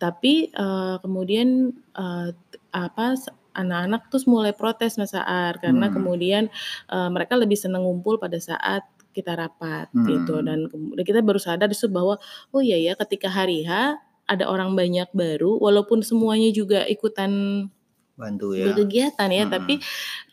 Tapi, 0.00 0.52
uh, 0.56 0.98
kemudian, 1.00 1.74
uh, 1.96 2.32
apa, 2.70 3.18
anak-anak 3.56 4.08
terus 4.08 4.24
mulai 4.30 4.54
protes 4.54 4.96
Mas 4.96 5.12
Aar, 5.12 5.58
karena 5.58 5.90
hmm. 5.90 5.94
kemudian, 5.94 6.44
uh, 6.88 7.10
mereka 7.10 7.34
lebih 7.34 7.58
senang 7.58 7.84
ngumpul 7.84 8.16
pada 8.16 8.38
saat 8.38 8.86
kita 9.10 9.34
rapat 9.34 9.90
gitu. 9.90 9.98
hmm. 9.98 10.06
gitu 10.06 10.34
dan 10.46 10.58
kemudian 10.70 11.02
kita 11.02 11.20
baru 11.20 11.42
sadar 11.42 11.66
di 11.66 11.74
bahwa, 11.90 12.14
oh 12.54 12.62
iya 12.62 12.78
ya 12.78 12.92
ketika 12.94 13.26
hari 13.26 13.66
H 13.66 13.98
ada 14.30 14.46
orang 14.46 14.78
banyak 14.78 15.10
baru 15.10 15.58
walaupun 15.58 16.06
semuanya 16.06 16.54
juga 16.54 16.86
ikutan 16.86 17.66
Bantu 18.20 18.52
ya. 18.52 18.68
Berkegiatan 18.68 19.28
ya, 19.32 19.44
hmm. 19.48 19.52
tapi 19.56 19.74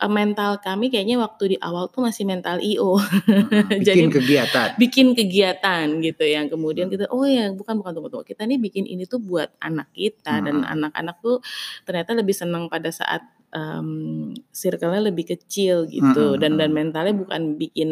uh, 0.04 0.12
mental 0.12 0.60
kami 0.60 0.92
kayaknya 0.92 1.16
waktu 1.24 1.56
di 1.56 1.58
awal 1.64 1.88
tuh 1.88 2.04
masih 2.04 2.28
mental 2.28 2.60
IO. 2.60 3.00
Hmm, 3.00 3.72
bikin 3.82 4.12
Jadi, 4.12 4.16
kegiatan. 4.20 4.68
Bikin 4.76 5.08
kegiatan 5.16 5.86
gitu 6.04 6.24
yang 6.28 6.52
kemudian 6.52 6.92
kita 6.92 7.08
oh 7.08 7.24
ya 7.24 7.56
bukan 7.56 7.80
bukan 7.80 7.96
tunggu 7.96 8.10
tunggu 8.12 8.28
kita 8.28 8.44
nih 8.44 8.60
bikin 8.60 8.84
ini 8.84 9.08
tuh 9.08 9.24
buat 9.24 9.56
anak 9.64 9.88
kita 9.96 10.44
hmm. 10.44 10.44
dan 10.44 10.56
anak-anak 10.68 11.16
tuh 11.24 11.40
ternyata 11.88 12.12
lebih 12.12 12.36
senang 12.36 12.68
pada 12.68 12.92
saat 12.92 13.24
um, 13.56 14.36
circle-nya 14.52 15.08
lebih 15.08 15.32
kecil 15.32 15.88
gitu 15.88 16.36
hmm. 16.36 16.40
dan 16.44 16.60
dan 16.60 16.76
mentalnya 16.76 17.16
bukan 17.16 17.56
bikin 17.56 17.90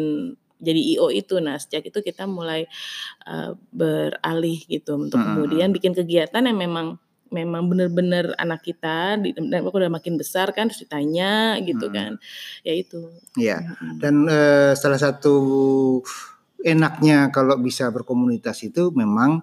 jadi 0.60 0.80
IO 0.96 1.12
itu. 1.12 1.36
Nah, 1.40 1.60
sejak 1.60 1.88
itu 1.92 1.98
kita 2.00 2.24
mulai 2.24 2.64
uh, 3.28 3.52
beralih 3.72 4.64
gitu 4.68 4.96
untuk 4.96 5.20
hmm. 5.20 5.26
kemudian 5.36 5.68
bikin 5.72 5.92
kegiatan 5.92 6.42
yang 6.44 6.56
memang 6.56 6.96
memang 7.30 7.66
benar-benar 7.66 8.34
anak 8.38 8.62
kita 8.62 9.18
dan 9.18 9.60
aku 9.66 9.76
udah 9.76 9.90
makin 9.90 10.14
besar 10.14 10.54
kan 10.54 10.70
terus 10.70 10.86
ditanya 10.86 11.58
gitu 11.62 11.90
hmm. 11.90 11.94
kan 11.94 12.12
ya 12.62 12.74
itu 12.74 13.10
ya 13.34 13.58
hmm. 13.58 13.98
dan 13.98 14.14
uh, 14.30 14.72
salah 14.78 15.00
satu 15.00 15.36
enaknya 16.62 17.30
kalau 17.34 17.58
bisa 17.58 17.90
berkomunitas 17.90 18.62
itu 18.62 18.94
memang 18.94 19.42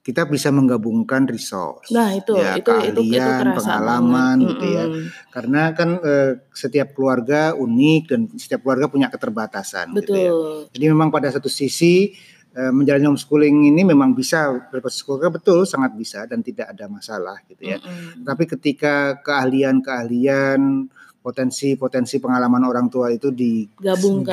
kita 0.00 0.24
bisa 0.24 0.48
menggabungkan 0.48 1.28
resource 1.28 1.92
nah 1.92 2.16
itu 2.16 2.32
ya, 2.40 2.56
itu 2.56 2.72
keahlian, 2.72 2.96
itu, 2.96 3.52
itu 3.52 3.56
pengalaman 3.60 4.36
banget. 4.40 4.50
gitu 4.56 4.66
ya 4.66 4.84
karena 5.28 5.62
kan 5.76 5.90
uh, 6.00 6.32
setiap 6.56 6.96
keluarga 6.96 7.52
unik 7.52 8.02
dan 8.08 8.20
setiap 8.40 8.64
keluarga 8.64 8.88
punya 8.88 9.12
keterbatasan 9.12 9.92
Betul. 9.92 10.00
gitu 10.00 10.12
ya 10.16 10.32
jadi 10.72 10.84
memang 10.96 11.12
pada 11.12 11.28
satu 11.28 11.52
sisi 11.52 12.16
menjalani 12.50 13.06
homeschooling 13.06 13.70
ini 13.70 13.86
memang 13.86 14.10
bisa 14.10 14.50
berbasis 14.74 15.06
keluarga 15.06 15.30
betul 15.30 15.62
sangat 15.62 15.94
bisa 15.94 16.26
dan 16.26 16.42
tidak 16.42 16.74
ada 16.74 16.90
masalah 16.90 17.38
gitu 17.46 17.62
ya. 17.62 17.78
Mm 17.78 17.86
-hmm. 17.86 18.24
Tapi 18.26 18.44
ketika 18.50 19.22
keahlian-keahlian 19.22 20.90
potensi-potensi 21.20 22.16
pengalaman 22.16 22.64
orang 22.64 22.88
tua 22.88 23.12
itu 23.12 23.28
digabung, 23.28 24.24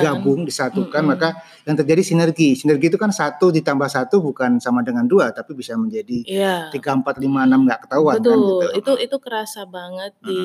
disatukan, 0.47 0.87
mm 0.87 1.03
-hmm. 1.03 1.07
maka 1.11 1.29
yang 1.67 1.75
terjadi 1.75 1.99
sinergi. 1.99 2.55
Sinergi 2.55 2.87
itu 2.87 2.95
kan 2.95 3.11
satu 3.11 3.51
ditambah 3.51 3.91
satu 3.91 4.23
bukan 4.23 4.63
sama 4.63 4.87
dengan 4.87 5.03
dua, 5.03 5.35
tapi 5.35 5.51
bisa 5.51 5.75
menjadi 5.75 6.23
iya. 6.23 6.71
tiga 6.71 6.95
empat 6.95 7.19
lima 7.19 7.43
enam 7.43 7.67
nggak 7.67 7.87
ketahuan. 7.87 8.15
Kan, 8.15 8.23
Betul, 8.23 8.39
kan, 8.39 8.47
gitu. 8.47 8.67
itu 8.79 8.91
itu 9.03 9.17
kerasa 9.19 9.61
banget 9.67 10.15
mm 10.15 10.23
-hmm. 10.23 10.27
di 10.31 10.43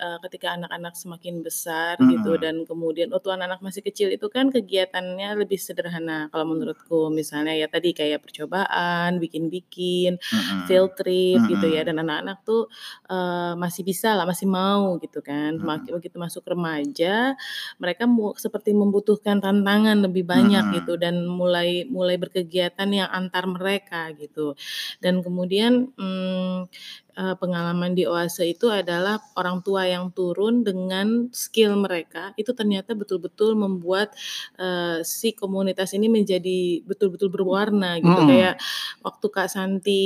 uh, 0.00 0.18
ketika 0.24 0.56
anak-anak 0.56 0.94
semakin 0.96 1.34
besar 1.44 2.00
mm 2.00 2.00
-hmm. 2.00 2.12
gitu 2.16 2.32
dan 2.40 2.54
kemudian 2.64 3.08
waktu 3.12 3.28
anak-anak 3.36 3.60
masih 3.60 3.84
kecil 3.84 4.08
itu 4.08 4.26
kan 4.32 4.48
kegiatannya 4.48 5.36
lebih 5.36 5.60
sederhana 5.60 6.32
kalau 6.32 6.48
menurutku 6.48 7.12
misalnya 7.12 7.52
ya 7.52 7.68
tadi 7.68 7.92
kayak 7.92 8.24
percobaan, 8.24 9.20
bikin-bikin, 9.20 10.16
mm 10.16 10.24
-hmm. 10.24 10.64
field 10.64 10.96
trip 10.96 11.36
mm 11.36 11.44
-hmm. 11.44 11.52
gitu 11.52 11.66
ya 11.68 11.84
dan 11.84 12.00
anak-anak 12.00 12.40
tuh 12.40 12.72
uh, 13.12 13.52
masih 13.60 13.84
bisa 13.84 14.16
lah, 14.16 14.24
masih 14.24 14.48
mau 14.48 14.96
gitu 14.96 15.20
kan. 15.20 15.60
Mm 15.60 15.60
-hmm 15.60 15.73
begitu 15.82 16.16
masuk 16.20 16.44
remaja 16.46 17.34
mereka 17.80 18.06
mu, 18.06 18.36
seperti 18.38 18.70
membutuhkan 18.76 19.42
tantangan 19.42 19.98
lebih 20.04 20.22
banyak 20.22 20.62
hmm. 20.62 20.74
gitu 20.82 20.94
dan 21.00 21.26
mulai 21.26 21.88
mulai 21.88 22.14
berkegiatan 22.20 22.86
yang 22.92 23.08
antar 23.10 23.48
mereka 23.50 24.12
gitu 24.14 24.54
dan 25.02 25.24
kemudian 25.24 25.90
hmm, 25.96 26.70
uh, 27.16 27.34
pengalaman 27.38 27.94
di 27.94 28.04
Oase 28.06 28.46
itu 28.50 28.70
adalah 28.70 29.18
orang 29.38 29.62
tua 29.62 29.86
yang 29.86 30.10
turun 30.10 30.62
dengan 30.66 31.30
skill 31.30 31.78
mereka 31.78 32.34
itu 32.38 32.50
ternyata 32.52 32.92
betul-betul 32.92 33.54
membuat 33.58 34.12
uh, 34.58 35.00
si 35.02 35.34
komunitas 35.34 35.94
ini 35.94 36.10
menjadi 36.10 36.82
betul-betul 36.84 37.30
berwarna 37.30 37.98
gitu 37.98 38.20
hmm. 38.20 38.28
kayak 38.30 38.54
waktu 39.02 39.26
Kak 39.30 39.48
Santi 39.50 40.04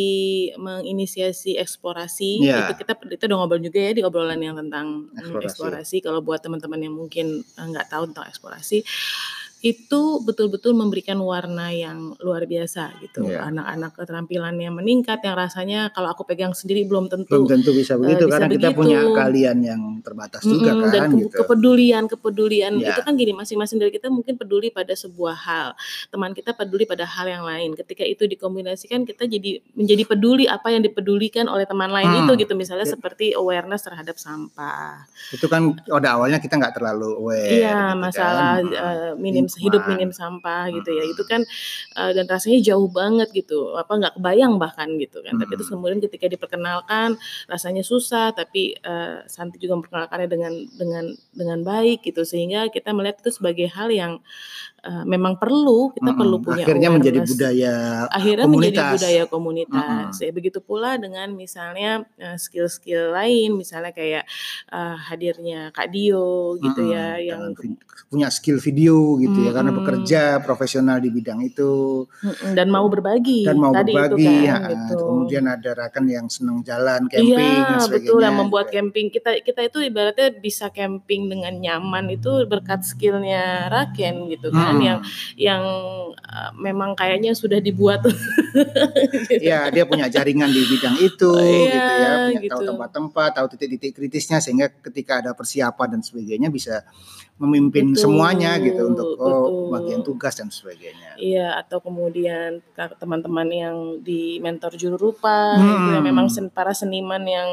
menginisiasi 0.57 1.57
eksplorasi 1.61 2.45
yeah. 2.45 2.69
itu 2.69 2.85
kita 2.85 2.93
kita 2.97 3.25
udah 3.29 3.37
ngobrol 3.45 3.61
juga 3.61 3.81
ya 3.81 3.93
di 3.97 4.03
obrolan 4.05 4.41
yang 4.41 4.57
tentang 4.57 5.13
eksplorasi, 5.17 5.45
eksplorasi. 5.45 5.97
kalau 6.05 6.21
buat 6.25 6.41
teman-teman 6.41 6.81
yang 6.81 6.95
mungkin 6.95 7.43
nggak 7.57 7.89
tahu 7.91 8.09
tentang 8.13 8.27
eksplorasi 8.29 8.85
itu 9.59 10.23
betul-betul 10.23 10.71
memberikan 10.71 11.19
warna 11.19 11.75
yang 11.75 12.15
luar 12.23 12.47
biasa 12.47 12.95
gitu. 13.03 13.27
Yeah. 13.27 13.43
Anak-anak 13.51 13.91
keterampilannya 13.99 14.71
meningkat 14.71 15.19
yang 15.27 15.35
rasanya 15.35 15.91
kalau 15.91 16.15
aku 16.15 16.23
pegang 16.23 16.55
sendiri 16.55 16.87
belum 16.87 17.11
tentu 17.11 17.35
belum 17.35 17.51
tentu 17.51 17.75
bisa 17.75 17.99
begitu 17.99 18.23
uh, 18.23 18.29
bisa 18.31 18.35
karena 18.39 18.47
begitu. 18.47 18.63
kita 18.63 18.79
punya 18.79 19.01
kalian 19.03 19.59
yang 19.67 19.83
terbatas 20.07 20.47
mm 20.47 20.47
-hmm, 20.47 20.55
juga 20.55 20.71
kan 20.71 20.91
dan 20.95 21.03
ke 21.11 21.17
gitu. 21.27 21.35
kepedulian 21.43 22.05
kepedulian 22.07 22.73
yeah. 22.79 22.95
itu 22.95 23.01
kan 23.03 23.13
gini 23.19 23.33
masing-masing 23.35 23.83
dari 23.83 23.91
kita 23.91 24.07
mungkin 24.15 24.39
peduli 24.39 24.71
pada 24.71 24.95
sebuah 24.95 25.35
hal. 25.35 25.69
Teman 26.15 26.39
kita 26.39 26.55
peduli 26.55 26.87
pada 26.87 27.03
hal 27.03 27.27
yang 27.27 27.43
lain. 27.43 27.75
Ketika 27.75 28.07
itu 28.07 28.31
dikombinasikan 28.31 29.03
kita 29.03 29.27
jadi 29.27 29.59
menjadi 29.75 30.07
peduli 30.07 30.47
apa 30.47 30.71
yang 30.71 30.87
dipedulikan 30.87 31.51
oleh 31.51 31.67
teman 31.67 31.91
lain 31.91 32.07
hmm. 32.07 32.21
itu 32.31 32.47
gitu 32.47 32.55
misalnya 32.55 32.87
yeah. 32.87 32.95
seperti 32.95 33.35
awareness 33.35 33.83
terhadap 33.83 34.15
sampah. 34.23 35.03
Itu 35.35 35.51
kan 35.51 35.75
pada 35.83 36.15
awalnya 36.15 36.39
kita 36.39 36.55
nggak 36.55 36.79
terlalu 36.79 37.11
aware. 37.19 37.51
Iya, 37.51 37.75
gitu 37.75 37.75
kan. 37.75 37.97
masalah 37.99 38.53
kan. 38.63 38.67
uh, 38.71 39.13
minim 39.19 39.48
hidup 39.57 39.89
minim 39.89 40.13
sampah 40.13 40.69
gitu 40.69 40.93
ya. 40.93 41.05
Itu 41.09 41.25
kan 41.25 41.49
uh, 41.97 42.13
dan 42.13 42.29
rasanya 42.29 42.61
jauh 42.61 42.93
banget 42.93 43.33
gitu. 43.33 43.73
Apa 43.81 43.97
nggak 43.97 44.15
kebayang 44.21 44.61
bahkan 44.61 44.93
gitu 45.01 45.25
kan. 45.25 45.41
Tapi 45.41 45.53
terus 45.57 45.73
kemudian 45.73 46.05
ketika 46.05 46.29
diperkenalkan 46.29 47.17
rasanya 47.49 47.81
susah 47.81 48.37
tapi 48.37 48.77
uh, 48.85 49.25
Santi 49.25 49.57
juga 49.57 49.81
memperkenalkannya 49.81 50.29
dengan 50.29 50.53
dengan 50.77 51.05
dengan 51.33 51.59
baik 51.65 52.05
gitu 52.05 52.23
sehingga 52.29 52.69
kita 52.69 52.93
melihat 52.93 53.25
itu 53.25 53.33
sebagai 53.33 53.73
hal 53.73 53.89
yang 53.89 54.21
uh, 54.85 55.05
memang 55.05 55.39
perlu 55.41 55.91
kita 55.95 56.13
hmm, 56.13 56.21
perlu 56.21 56.37
punya 56.39 56.65
akhirnya 56.65 56.91
menjadi 56.93 57.21
budaya 57.25 57.75
akhirnya 58.11 58.47
komunitas. 58.47 58.69
menjadi 58.69 58.83
budaya 58.95 59.23
komunitas 59.27 60.13
hmm. 60.15 60.25
ya 60.25 60.31
begitu 60.31 60.59
pula 60.63 60.91
dengan 61.01 61.29
misalnya 61.35 61.91
skill-skill 62.39 63.11
uh, 63.11 63.15
lain 63.19 63.59
misalnya 63.59 63.93
kayak 63.95 64.25
uh, 64.71 64.97
hadirnya 64.99 65.75
Kak 65.75 65.91
Dio 65.91 66.59
gitu 66.61 66.83
hmm, 66.87 66.95
ya 66.95 67.07
yang 67.19 67.55
punya 68.09 68.29
skill 68.31 68.63
video 68.63 69.19
gitu 69.19 69.39
hmm, 69.43 69.47
ya 69.49 69.51
karena 69.53 69.73
bekerja 69.75 70.21
profesional 70.41 71.03
di 71.03 71.11
bidang 71.11 71.43
itu 71.45 72.05
hmm, 72.09 72.55
dan 72.55 72.69
mau 72.71 72.87
berbagi 72.87 73.45
dan 73.45 73.59
mau 73.59 73.75
Tadi 73.75 73.93
berbagi 73.93 74.25
itu 74.25 74.49
kan, 74.49 74.49
ya, 74.49 74.57
gitu. 74.73 74.97
kemudian 75.05 75.45
ada 75.51 75.71
rekan 75.75 76.05
yang 76.09 76.27
senang 76.31 76.63
jalan 76.63 77.05
camping 77.11 77.37
iya, 77.37 77.69
dan 77.69 77.79
sebagainya 77.83 78.11
betul 78.11 78.21
yang 78.25 78.37
membuat 78.39 78.67
gitu. 78.71 78.75
camping 78.81 79.07
kita 79.13 79.31
kita 79.43 79.61
itu 79.67 79.79
ibaratnya 79.85 80.29
bisa 80.39 80.67
camping 80.73 81.29
dengan 81.29 81.55
nyaman 81.59 82.05
itu 82.13 82.31
berkat 82.49 82.81
skillnya 82.87 83.69
Raken 83.69 84.31
gitu 84.33 84.49
kan 84.49 84.68
hmm. 84.77 84.85
yang 84.85 84.99
yang 85.39 85.63
uh, 86.19 86.51
memang 86.59 86.93
kayaknya 86.99 87.33
sudah 87.33 87.63
dibuat 87.63 88.05
gitu. 88.05 88.19
ya 89.49 89.73
dia 89.73 89.85
punya 89.89 90.11
jaringan 90.11 90.51
di 90.51 90.63
bidang 90.69 90.97
itu 91.01 91.33
oh, 91.33 91.41
iya, 91.41 91.73
gitu 91.73 91.93
ya 91.95 92.11
punya 92.29 92.41
gitu. 92.43 92.53
tahu 92.53 92.61
tempat-tempat 92.75 93.31
tahu 93.39 93.47
titik-titik 93.57 93.93
kritisnya 93.97 94.39
sehingga 94.43 94.69
ketika 94.69 95.25
ada 95.25 95.31
persiapan 95.33 95.99
dan 95.99 96.01
sebagainya 96.05 96.49
bisa 96.53 96.85
memimpin 97.39 97.95
betul, 97.95 98.11
semuanya 98.11 98.59
gitu 98.59 98.91
untuk 98.91 99.15
oh 99.23 99.71
bagian 99.71 100.03
tugas 100.03 100.35
dan 100.35 100.51
sebagainya. 100.51 101.15
Iya 101.15 101.55
atau 101.55 101.79
kemudian 101.79 102.59
teman-teman 102.75 103.47
yang 103.47 103.77
di 104.03 104.43
mentor 104.43 104.75
juru 104.75 104.99
rupa 104.99 105.55
hmm. 105.55 105.63
itu 105.63 105.89
yang 105.95 106.05
memang 106.05 106.27
sen, 106.27 106.51
para 106.51 106.75
seniman 106.75 107.23
yang 107.23 107.49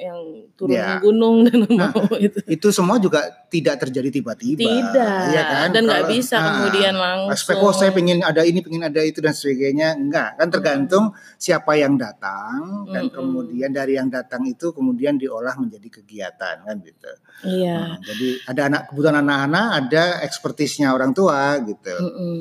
yang 0.00 0.18
turun 0.56 0.76
ya. 0.80 0.96
gunung 1.04 1.44
dan 1.44 1.68
nah, 1.68 1.92
mau 1.92 2.16
itu. 2.26 2.40
Itu 2.48 2.72
semua 2.72 2.96
juga 2.96 3.28
tidak 3.52 3.84
terjadi 3.84 4.08
tiba-tiba. 4.08 4.64
Tidak. 4.64 5.20
Ya 5.36 5.42
kan? 5.44 5.68
Dan 5.76 5.84
nggak 5.84 6.08
bisa 6.08 6.36
nah, 6.40 6.44
kemudian 6.56 6.94
langsung. 6.96 7.60
Oh 7.60 7.72
saya 7.76 7.92
pengen 7.92 8.24
ada 8.24 8.40
ini, 8.40 8.64
pengen 8.64 8.88
ada 8.88 9.04
itu 9.04 9.20
dan 9.20 9.36
sebagainya. 9.36 10.00
Enggak 10.00 10.40
kan 10.40 10.48
tergantung 10.48 11.12
hmm. 11.12 11.36
siapa 11.36 11.76
yang 11.76 12.00
datang 12.00 12.88
dan 12.88 13.12
hmm. 13.12 13.14
kemudian 13.14 13.68
dari 13.68 14.00
yang 14.00 14.08
datang 14.08 14.48
itu 14.48 14.72
kemudian 14.72 15.20
diolah 15.20 15.52
menjadi 15.60 16.00
kegiatan 16.00 16.64
kan 16.64 16.76
gitu. 16.80 17.12
Iya. 17.44 17.76
Nah, 17.76 17.98
jadi 18.00 18.28
ada 18.48 18.62
anak 18.72 18.82
kebutuhan 18.88 19.16
anak-anak, 19.26 19.66
ada 19.82 20.04
ekspertisnya 20.22 20.94
orang 20.94 21.10
tua 21.10 21.58
gitu. 21.66 21.94
Mm. 21.98 22.40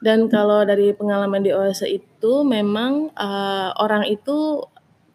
Dan 0.00 0.32
kalau 0.32 0.64
dari 0.64 0.96
pengalaman 0.96 1.44
di 1.44 1.52
OSE 1.52 1.84
itu 1.92 2.32
memang 2.42 3.12
uh, 3.12 3.76
orang 3.76 4.08
itu 4.08 4.64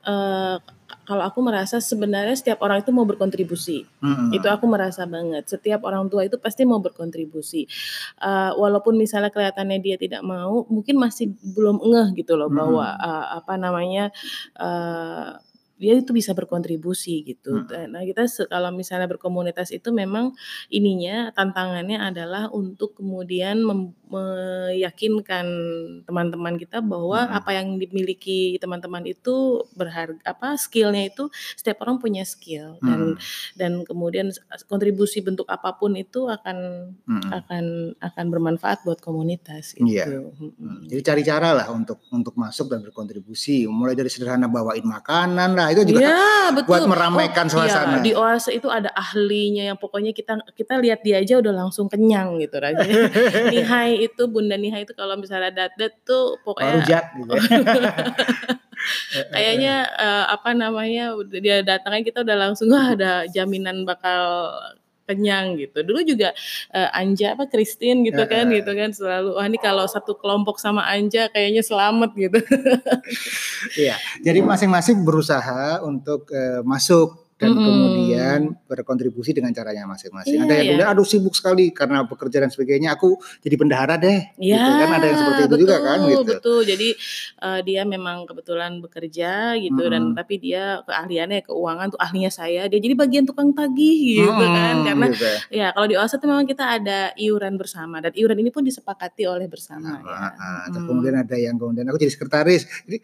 uh, 0.05 0.61
kalau 1.09 1.25
aku 1.25 1.41
merasa 1.41 1.81
sebenarnya 1.81 2.37
setiap 2.37 2.61
orang 2.61 2.85
itu 2.85 2.93
mau 2.93 3.01
berkontribusi. 3.01 3.81
Hmm. 3.97 4.29
Itu 4.29 4.45
aku 4.45 4.69
merasa 4.69 5.09
banget. 5.09 5.49
Setiap 5.49 5.81
orang 5.81 6.05
tua 6.05 6.29
itu 6.29 6.37
pasti 6.37 6.69
mau 6.69 6.77
berkontribusi. 6.77 7.65
Uh, 8.21 8.53
walaupun 8.53 8.93
misalnya 8.93 9.33
kelihatannya 9.33 9.81
dia 9.81 9.97
tidak 9.97 10.21
mau, 10.21 10.69
mungkin 10.69 11.01
masih 11.01 11.33
belum 11.41 11.81
ngeh 11.81 12.07
gitu 12.21 12.37
loh 12.37 12.45
hmm. 12.53 12.57
bahwa 12.61 12.87
uh, 12.93 13.25
apa 13.41 13.53
namanya 13.57 14.13
uh, 14.61 15.41
dia 15.79 15.95
itu 15.95 16.11
bisa 16.11 16.35
berkontribusi 16.35 17.23
gitu. 17.23 17.63
Hmm. 17.63 17.95
Nah 17.95 18.03
kita 18.03 18.27
kalau 18.51 18.75
misalnya 18.75 19.07
berkomunitas 19.07 19.71
itu 19.71 19.95
memang 19.95 20.35
ininya 20.67 21.31
tantangannya 21.31 22.03
adalah 22.03 22.51
untuk 22.51 22.99
kemudian 22.99 23.63
meyakinkan 24.09 25.45
teman-teman 26.03 26.57
kita 26.57 26.81
bahwa 26.81 27.29
hmm. 27.29 27.37
apa 27.37 27.51
yang 27.53 27.77
dimiliki 27.77 28.57
teman-teman 28.57 29.05
itu 29.05 29.63
berharga 29.77 30.17
apa 30.25 30.57
skillnya 30.57 31.13
itu 31.13 31.29
setiap 31.53 31.85
orang 31.85 32.01
punya 32.01 32.25
skill 32.25 32.81
dan 32.81 33.13
hmm. 33.13 33.21
dan 33.53 33.71
kemudian 33.85 34.33
kontribusi 34.65 35.21
bentuk 35.21 35.45
apa 35.45 35.77
pun 35.77 35.93
itu 35.93 36.25
akan 36.25 36.57
hmm. 37.05 37.29
akan 37.29 37.65
akan 38.01 38.25
bermanfaat 38.33 38.81
buat 38.81 38.97
komunitas 38.97 39.77
gitu. 39.77 39.85
Iya. 39.85 40.09
Hmm. 40.09 40.89
Jadi 40.89 41.01
cari 41.05 41.21
cara 41.21 41.53
lah 41.53 41.69
untuk 41.69 42.01
untuk 42.09 42.33
masuk 42.33 42.73
dan 42.73 42.81
berkontribusi 42.81 43.69
mulai 43.69 43.93
dari 43.93 44.09
sederhana 44.09 44.49
bawain 44.49 44.83
makanan 44.83 45.53
lah 45.53 45.69
itu 45.69 45.85
juga 45.85 46.01
ya, 46.01 46.49
betul. 46.49 46.65
buat 46.73 46.83
meramaikan 46.89 47.45
oh, 47.45 47.61
suasana. 47.61 48.01
Iya. 48.01 48.05
Di 48.05 48.11
Oase 48.17 48.51
itu 48.57 48.67
ada 48.73 48.89
ahlinya 48.97 49.69
yang 49.69 49.77
pokoknya 49.77 50.17
kita 50.17 50.41
kita 50.57 50.81
lihat 50.81 51.05
dia 51.05 51.21
aja 51.21 51.37
udah 51.37 51.53
langsung 51.53 51.85
kenyang 51.85 52.41
gitu 52.41 52.57
raja. 52.57 52.81
Nihai 53.53 53.98
itu 53.99 54.31
Bunda 54.31 54.55
Nihai 54.55 54.87
itu 54.87 54.95
kalau 54.95 55.19
misalnya 55.19 55.51
dat-dat 55.51 55.93
tuh 56.07 56.39
pokoknya 56.47 56.79
Rujak 56.79 57.05
gitu. 57.19 57.33
Ya. 57.35 59.23
Kayaknya 59.35 59.75
uh, 59.99 60.25
apa 60.31 60.55
namanya 60.55 61.11
dia 61.27 61.59
datangnya 61.59 62.03
kita 62.07 62.23
udah 62.23 62.37
langsung 62.47 62.71
wah 62.71 62.95
ada 62.95 63.27
jaminan 63.27 63.83
bakal 63.83 64.55
kenyang 65.09 65.57
gitu. 65.57 65.81
Dulu 65.81 66.05
juga 66.05 66.31
uh, 66.71 66.89
Anja 66.93 67.33
apa 67.33 67.49
Christine 67.49 68.05
gitu 68.05 68.21
kan 68.29 68.47
gitu 68.53 68.71
kan 68.77 68.93
selalu 68.93 69.35
wah 69.35 69.45
ini 69.49 69.57
kalau 69.57 69.89
satu 69.89 70.13
kelompok 70.15 70.61
sama 70.61 70.85
Anja 70.85 71.27
kayaknya 71.33 71.65
selamat 71.65 72.13
gitu. 72.13 72.39
Iya. 73.75 73.99
Jadi 74.23 74.39
masing-masing 74.39 75.03
berusaha 75.03 75.81
untuk 75.83 76.29
uh, 76.31 76.61
masuk 76.63 77.28
dan 77.39 77.55
hmm. 77.55 77.63
kemudian 77.63 78.39
berkontribusi 78.67 79.31
dengan 79.31 79.55
caranya 79.55 79.87
masing-masing. 79.87 80.43
Iya, 80.43 80.43
ada 80.43 80.53
yang 80.53 80.59
iya. 80.59 80.69
kemudian 80.75 80.89
aduh 80.91 81.07
sibuk 81.07 81.31
sekali 81.31 81.71
karena 81.71 82.03
bekerja 82.03 82.43
dan 82.43 82.51
sebagainya, 82.51 82.99
aku 82.99 83.15
jadi 83.39 83.55
pendahara 83.55 83.95
deh. 83.95 84.35
Iya, 84.35 84.59
gitu 84.59 84.71
kan 84.75 84.89
ada 84.99 85.05
yang 85.07 85.17
seperti 85.23 85.41
itu 85.47 85.55
juga 85.63 85.77
kan 85.79 85.99
gitu. 86.03 86.23
Betul. 86.27 86.59
Jadi 86.67 86.89
uh, 87.39 87.59
dia 87.63 87.81
memang 87.87 88.27
kebetulan 88.27 88.83
bekerja 88.83 89.55
gitu 89.55 89.83
hmm. 89.87 89.91
dan 89.95 90.03
tapi 90.19 90.35
dia 90.35 90.83
keahliannya 90.83 91.47
keuangan 91.47 91.87
tuh 91.95 91.99
ahlinya 92.03 92.27
saya. 92.27 92.67
Dia 92.67 92.79
jadi 92.83 92.95
bagian 92.99 93.23
tukang 93.23 93.55
tagih 93.55 94.19
gitu 94.19 94.27
hmm, 94.27 94.55
kan. 94.59 94.75
Karena 94.83 95.07
gitu. 95.15 95.31
ya 95.55 95.67
kalau 95.71 95.87
di 95.87 95.95
OASA 95.95 96.19
tuh 96.19 96.27
memang 96.27 96.43
kita 96.43 96.75
ada 96.75 97.15
iuran 97.15 97.55
bersama 97.55 98.03
dan 98.03 98.11
iuran 98.19 98.35
ini 98.35 98.51
pun 98.51 98.67
disepakati 98.67 99.23
oleh 99.31 99.47
bersama 99.47 99.95
nah, 99.95 100.03
ya. 100.03 100.11
Nah, 100.11 100.31
hmm. 100.75 100.85
kemudian 100.91 101.15
ada 101.15 101.39
yang 101.39 101.55
kemudian 101.55 101.87
aku 101.87 102.03
jadi 102.03 102.11
sekretaris. 102.11 102.67
Jadi 102.83 102.99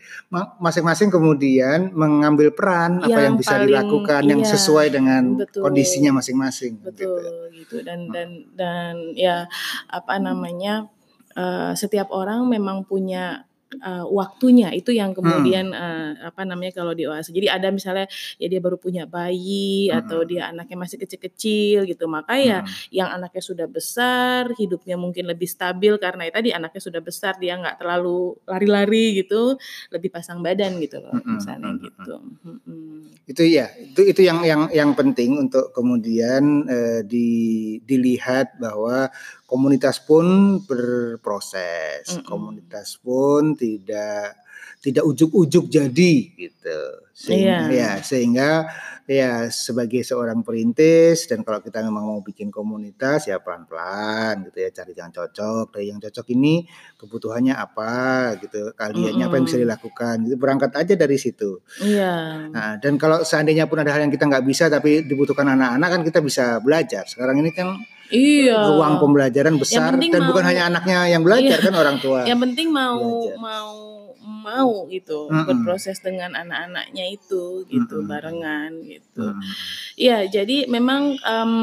masing-masing 0.59 1.07
kemudian 1.07 1.95
mengambil 1.95 2.51
peran 2.51 2.99
yang 3.07 3.15
apa 3.15 3.19
yang 3.23 3.35
bisa 3.39 3.55
paling, 3.55 3.71
dilakukan 3.71 4.24
yang 4.25 4.41
iya, 4.41 4.51
sesuai 4.51 4.87
dengan 4.93 5.23
betul, 5.39 5.61
kondisinya 5.65 6.21
masing-masing. 6.21 6.81
Betul 6.81 7.49
gitu, 7.53 7.81
gitu. 7.81 7.87
dan 7.87 8.09
hmm. 8.09 8.13
dan 8.13 8.29
dan 8.57 8.95
ya 9.13 9.45
apa 9.89 10.15
namanya 10.17 10.89
uh, 11.37 11.71
setiap 11.77 12.09
orang 12.09 12.45
memang 12.49 12.83
punya 12.85 13.45
uh, 13.81 14.05
waktunya 14.07 14.71
itu 14.71 14.93
yang 14.93 15.11
hmm. 15.11 15.17
kemudian 15.19 15.65
hmm. 15.71 15.77
uh, 15.77 16.11
apa 16.29 16.41
namanya 16.45 16.71
kalau 16.77 16.93
di 16.93 17.09
oase. 17.09 17.33
Jadi 17.33 17.47
ada 17.49 17.67
misalnya 17.73 18.05
ya 18.37 18.47
dia 18.47 18.61
baru 18.61 18.77
punya 18.77 19.09
bayi 19.09 19.89
hmm. 19.89 19.99
atau 20.05 20.21
dia 20.23 20.51
anaknya 20.51 20.77
masih 20.77 20.97
kecil-kecil 21.01 21.89
gitu. 21.89 22.05
Maka 22.05 22.37
ya 22.37 22.61
hmm. 22.61 22.93
yang 22.93 23.09
anaknya 23.11 23.43
sudah 23.43 23.67
besar, 23.67 24.53
hidupnya 24.55 24.95
mungkin 24.95 25.25
lebih 25.25 25.49
stabil 25.49 25.97
karena 25.97 26.29
ya 26.29 26.31
tadi 26.33 26.49
anaknya 26.53 26.81
sudah 26.81 27.01
besar, 27.01 27.37
dia 27.41 27.57
nggak 27.57 27.81
terlalu 27.81 28.37
lari-lari 28.45 29.23
gitu, 29.23 29.57
lebih 29.91 30.09
pasang 30.13 30.39
badan 30.45 30.77
gitu 30.79 31.01
loh 31.01 31.15
hmm. 31.15 31.33
misalnya 31.39 31.71
hmm. 31.73 31.81
gitu. 31.81 32.15
Hmm. 32.43 32.59
hmm. 32.63 32.99
Itu 33.25 33.43
ya, 33.45 33.73
itu 33.73 34.01
itu 34.05 34.21
yang 34.21 34.45
yang 34.45 34.69
yang 34.69 34.91
penting 34.93 35.41
untuk 35.41 35.73
kemudian 35.73 36.69
uh, 36.69 37.01
di 37.01 37.27
dilihat 37.83 38.57
bahwa 38.61 39.09
komunitas 39.45 40.01
pun 40.01 40.59
berproses, 40.65 42.05
mm 42.09 42.13
-hmm. 42.17 42.25
komunitas 42.25 42.97
pun 43.01 43.53
tidak 43.53 44.44
tidak 44.85 45.01
ujuk-ujuk 45.01 45.65
jadi 45.65 46.13
gitu. 46.37 46.79
Sehingga 47.09 47.73
yeah. 47.73 47.97
ya 47.97 48.05
sehingga 48.05 48.49
ya 49.09 49.49
sebagai 49.53 50.01
seorang 50.01 50.41
perintis 50.41 51.25
dan 51.29 51.45
kalau 51.45 51.61
kita 51.61 51.81
memang 51.81 52.05
mau 52.05 52.19
bikin 52.25 52.49
komunitas 52.49 53.29
ya 53.29 53.37
pelan-pelan 53.41 54.49
gitu 54.49 54.57
ya 54.65 54.69
cari 54.73 54.93
yang 54.97 55.13
cocok 55.13 55.73
dari 55.73 55.93
yang 55.93 56.01
cocok 56.01 56.25
ini 56.33 56.65
kebutuhannya 56.97 57.53
apa 57.53 58.33
gitu 58.41 58.73
kaliannya 58.73 59.09
mm 59.09 59.17
-hmm. 59.21 59.25
apa 59.29 59.33
yang 59.37 59.45
bisa 59.45 59.57
dilakukan 59.61 60.15
gitu 60.25 60.35
berangkat 60.37 60.71
aja 60.77 60.93
dari 60.93 61.17
situ. 61.17 61.65
Iya. 61.81 61.97
Yeah. 61.97 62.25
Nah 62.53 62.71
dan 62.77 62.93
kalau 63.01 63.25
seandainya 63.25 63.65
pun 63.65 63.81
ada 63.81 63.89
hal 63.89 64.05
yang 64.05 64.13
kita 64.13 64.29
nggak 64.29 64.45
bisa 64.45 64.69
tapi 64.69 65.01
dibutuhkan 65.01 65.49
anak-anak 65.49 65.89
kan 65.89 66.01
kita 66.05 66.19
bisa 66.21 66.45
belajar. 66.61 67.09
Sekarang 67.09 67.41
ini 67.41 67.49
kan 67.53 67.73
Iya. 68.13 68.69
Ruang 68.69 69.01
pembelajaran 69.01 69.57
besar 69.57 69.97
dan 69.97 70.21
mau, 70.21 70.29
bukan 70.29 70.45
hanya 70.45 70.69
anaknya 70.69 71.09
yang 71.09 71.25
belajar 71.25 71.57
iya. 71.57 71.65
kan 71.65 71.73
orang 71.73 71.97
tua. 71.97 72.21
Yang 72.21 72.39
penting 72.45 72.67
mau 72.69 73.01
belajar. 73.01 73.41
mau 73.41 74.04
mau 74.45 74.85
gitu 74.93 75.25
mm 75.27 75.33
-mm. 75.33 75.45
berproses 75.49 75.97
dengan 76.05 76.37
anak-anaknya 76.37 77.05
itu 77.09 77.65
gitu 77.65 77.95
mm 77.99 78.03
-mm. 78.05 78.09
barengan 78.09 78.71
gitu. 78.85 79.25
Iya, 79.97 80.17
mm 80.21 80.25
-mm. 80.29 80.31
jadi 80.31 80.57
memang 80.69 81.01
um, 81.25 81.53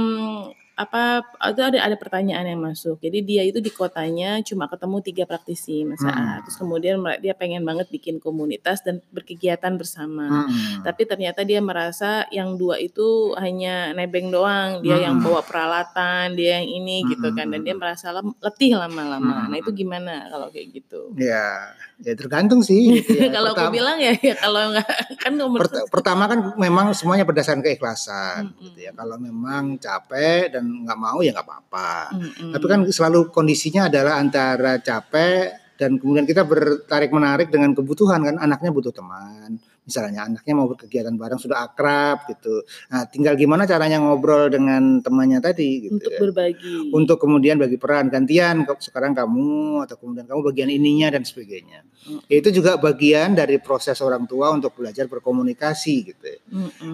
apa 0.72 1.20
itu 1.52 1.60
ada 1.60 1.78
ada 1.84 1.96
pertanyaan 2.00 2.48
yang 2.48 2.62
masuk. 2.64 2.96
Jadi 2.96 3.20
dia 3.20 3.42
itu 3.44 3.60
di 3.60 3.68
kotanya 3.68 4.40
cuma 4.40 4.64
ketemu 4.72 4.96
tiga 5.04 5.24
praktisi 5.28 5.84
Mas 5.84 6.00
Hmm. 6.02 6.42
Terus 6.42 6.56
kemudian 6.58 6.98
dia 7.22 7.36
pengen 7.36 7.62
banget 7.62 7.86
bikin 7.92 8.18
komunitas 8.18 8.82
dan 8.82 8.98
berkegiatan 9.14 9.76
bersama. 9.78 10.48
Hmm. 10.48 10.82
Tapi 10.82 11.06
ternyata 11.06 11.46
dia 11.46 11.62
merasa 11.62 12.26
yang 12.34 12.58
dua 12.58 12.80
itu 12.82 13.36
hanya 13.38 13.94
nebeng 13.94 14.32
doang, 14.34 14.82
dia 14.82 14.98
yang 14.98 15.20
Hmm. 15.20 15.24
bawa 15.28 15.40
peralatan, 15.46 16.34
dia 16.34 16.58
yang 16.58 16.68
ini 16.82 17.06
gitu 17.06 17.30
kan 17.36 17.52
dan 17.52 17.60
dia 17.62 17.76
Hmm. 17.76 17.82
merasa 17.84 18.06
letih 18.18 18.72
lama-lama. 18.74 19.46
Nah, 19.46 19.56
itu 19.60 19.70
Hmm. 19.70 19.78
gimana 19.78 20.26
kalau 20.32 20.48
kayak 20.50 20.68
gitu? 20.72 21.14
Ya, 21.20 21.70
ya 22.02 22.14
tergantung 22.18 22.60
sih. 22.60 23.00
gitu 23.00 23.14
ya. 23.22 23.30
kalau 23.30 23.54
aku 23.54 23.70
bilang 23.70 23.96
ya, 24.02 24.12
ya 24.18 24.34
kalau 24.34 24.74
nggak 24.74 24.88
kan 25.22 25.32
nomor 25.38 25.64
Pert- 25.64 25.88
pertama 25.88 26.26
kan 26.26 26.38
memang 26.58 26.90
semuanya 26.92 27.22
berdasarkan 27.22 27.62
keikhlasan 27.62 28.50
Mm-mm. 28.52 28.62
gitu 28.68 28.78
ya. 28.86 28.92
Kalau 28.92 29.16
memang 29.16 29.78
capek 29.78 30.52
dan 30.52 30.66
nggak 30.66 30.98
mau 30.98 31.22
ya 31.22 31.30
nggak 31.32 31.46
apa-apa. 31.46 32.12
Mm-mm. 32.18 32.50
Tapi 32.52 32.64
kan 32.66 32.80
selalu 32.90 33.30
kondisinya 33.30 33.86
adalah 33.86 34.18
antara 34.18 34.82
capek 34.82 35.62
dan 35.78 35.98
kemudian 35.98 36.28
kita 36.28 36.46
bertarik 36.46 37.10
menarik 37.10 37.48
dengan 37.50 37.74
kebutuhan 37.74 38.22
kan 38.22 38.36
anaknya 38.38 38.70
butuh 38.70 38.92
teman. 38.94 39.58
Misalnya 39.82 40.30
anaknya 40.30 40.54
mau 40.54 40.70
berkegiatan 40.70 41.10
bareng 41.18 41.42
sudah 41.42 41.66
akrab 41.66 42.22
gitu. 42.30 42.62
Nah, 42.86 43.02
tinggal 43.10 43.34
gimana 43.34 43.66
caranya 43.66 43.98
ngobrol 43.98 44.46
dengan 44.46 45.02
temannya 45.02 45.42
tadi 45.42 45.90
gitu 45.90 45.98
untuk 45.98 46.12
ya. 46.14 46.18
berbagi. 46.22 46.94
Untuk 46.94 47.18
kemudian 47.18 47.58
bagi 47.58 47.82
peran 47.82 48.06
gantian 48.06 48.62
sekarang 48.78 49.10
kamu 49.10 49.82
atau 49.82 49.98
kemudian 49.98 50.30
kamu 50.30 50.40
bagian 50.54 50.70
ininya 50.70 51.18
dan 51.18 51.26
sebagainya. 51.26 51.82
Itu 52.26 52.50
juga 52.50 52.74
bagian 52.76 53.38
dari 53.38 53.62
proses 53.62 54.02
orang 54.02 54.26
tua 54.26 54.50
untuk 54.50 54.74
belajar 54.74 55.06
berkomunikasi 55.06 55.94
gitu. 56.02 56.24
ya. 56.26 56.40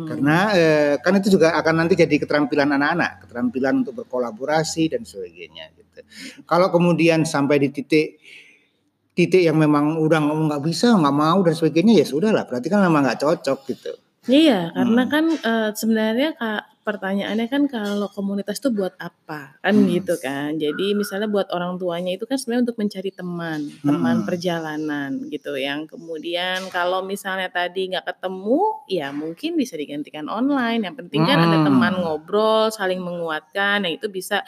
Karena 0.04 0.38
eh, 0.52 0.94
kan 1.00 1.16
itu 1.16 1.32
juga 1.32 1.56
akan 1.56 1.74
nanti 1.84 1.96
jadi 1.96 2.12
keterampilan 2.20 2.68
anak-anak, 2.76 3.24
keterampilan 3.24 3.80
untuk 3.86 4.04
berkolaborasi 4.04 4.92
dan 4.92 5.08
sebagainya 5.08 5.72
gitu. 5.72 6.00
Kalau 6.44 6.68
kemudian 6.68 7.24
sampai 7.24 7.56
di 7.56 7.68
titik 7.72 8.20
titik 9.16 9.42
yang 9.42 9.58
memang 9.58 9.98
udah 9.98 10.20
nggak 10.22 10.62
bisa, 10.62 10.94
nggak 10.94 11.16
mau 11.16 11.42
dan 11.42 11.54
sebagainya 11.56 12.04
ya 12.04 12.06
sudahlah, 12.06 12.46
berarti 12.46 12.68
kan 12.70 12.84
memang 12.86 13.02
nggak 13.02 13.18
cocok 13.18 13.58
gitu. 13.66 13.92
Iya, 14.28 14.70
karena 14.76 15.02
Hmm. 15.08 15.10
kan 15.10 15.24
eh, 15.32 15.68
sebenarnya 15.74 16.30
Kak 16.36 16.62
pertanyaannya 16.88 17.52
kan 17.52 17.68
kalau 17.68 18.08
komunitas 18.08 18.56
itu 18.56 18.72
buat 18.72 18.96
apa? 18.96 19.60
Kan 19.60 19.84
Hmm. 19.84 19.92
gitu 19.92 20.16
kan. 20.16 20.56
Jadi 20.56 20.96
misalnya 20.96 21.28
buat 21.28 21.52
orang 21.52 21.76
tuanya 21.76 22.16
itu 22.16 22.24
kan 22.24 22.40
sebenarnya 22.40 22.72
untuk 22.72 22.80
mencari 22.80 23.12
teman, 23.12 23.60
teman 23.84 24.16
Hmm. 24.16 24.26
perjalanan 24.26 25.10
gitu 25.28 25.52
yang 25.60 25.84
kemudian 25.84 26.64
kalau 26.72 27.04
misalnya 27.04 27.52
tadi 27.52 27.92
nggak 27.92 28.08
ketemu, 28.08 28.60
ya 28.88 29.12
mungkin 29.12 29.60
bisa 29.60 29.76
digantikan 29.76 30.32
online. 30.32 30.88
Yang 30.88 31.04
penting 31.04 31.28
kan 31.28 31.38
ada 31.44 31.56
Hmm. 31.60 31.66
teman 31.68 31.94
ngobrol, 32.00 32.72
saling 32.72 33.04
menguatkan, 33.04 33.84
yang 33.84 34.00
itu 34.00 34.08
bisa 34.08 34.40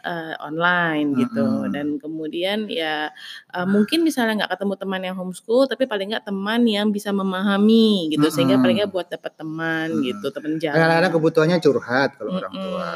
eh, 0.00 0.34
online 0.38 1.08
gitu. 1.18 1.44
Hmm. 1.44 1.70
Dan 1.70 1.86
kemudian 1.98 2.70
ya 2.70 3.10
eh, 3.54 3.66
mungkin 3.66 4.06
misalnya 4.06 4.44
nggak 4.44 4.52
ketemu 4.58 4.74
teman 4.78 5.00
yang 5.02 5.16
homeschool, 5.18 5.66
tapi 5.66 5.84
paling 5.84 6.14
nggak 6.14 6.26
teman 6.26 6.62
yang 6.68 6.90
bisa 6.90 7.10
memahami 7.10 8.12
gitu, 8.12 8.30
sehingga 8.30 8.56
Mm-mm. 8.56 8.64
paling 8.64 8.76
nggak 8.82 8.92
buat 8.92 9.08
dapat 9.10 9.32
teman 9.34 9.88
Hmm. 9.88 10.02
gitu, 10.04 10.26
teman 10.30 10.52
jalan. 10.60 10.76
Kadang-kadang 10.78 11.12
kebutuhannya 11.16 11.58
curhat 11.58 12.10
kalau 12.20 12.30
orang 12.36 12.52
Mm-mm. 12.52 12.64
tua. 12.70 12.92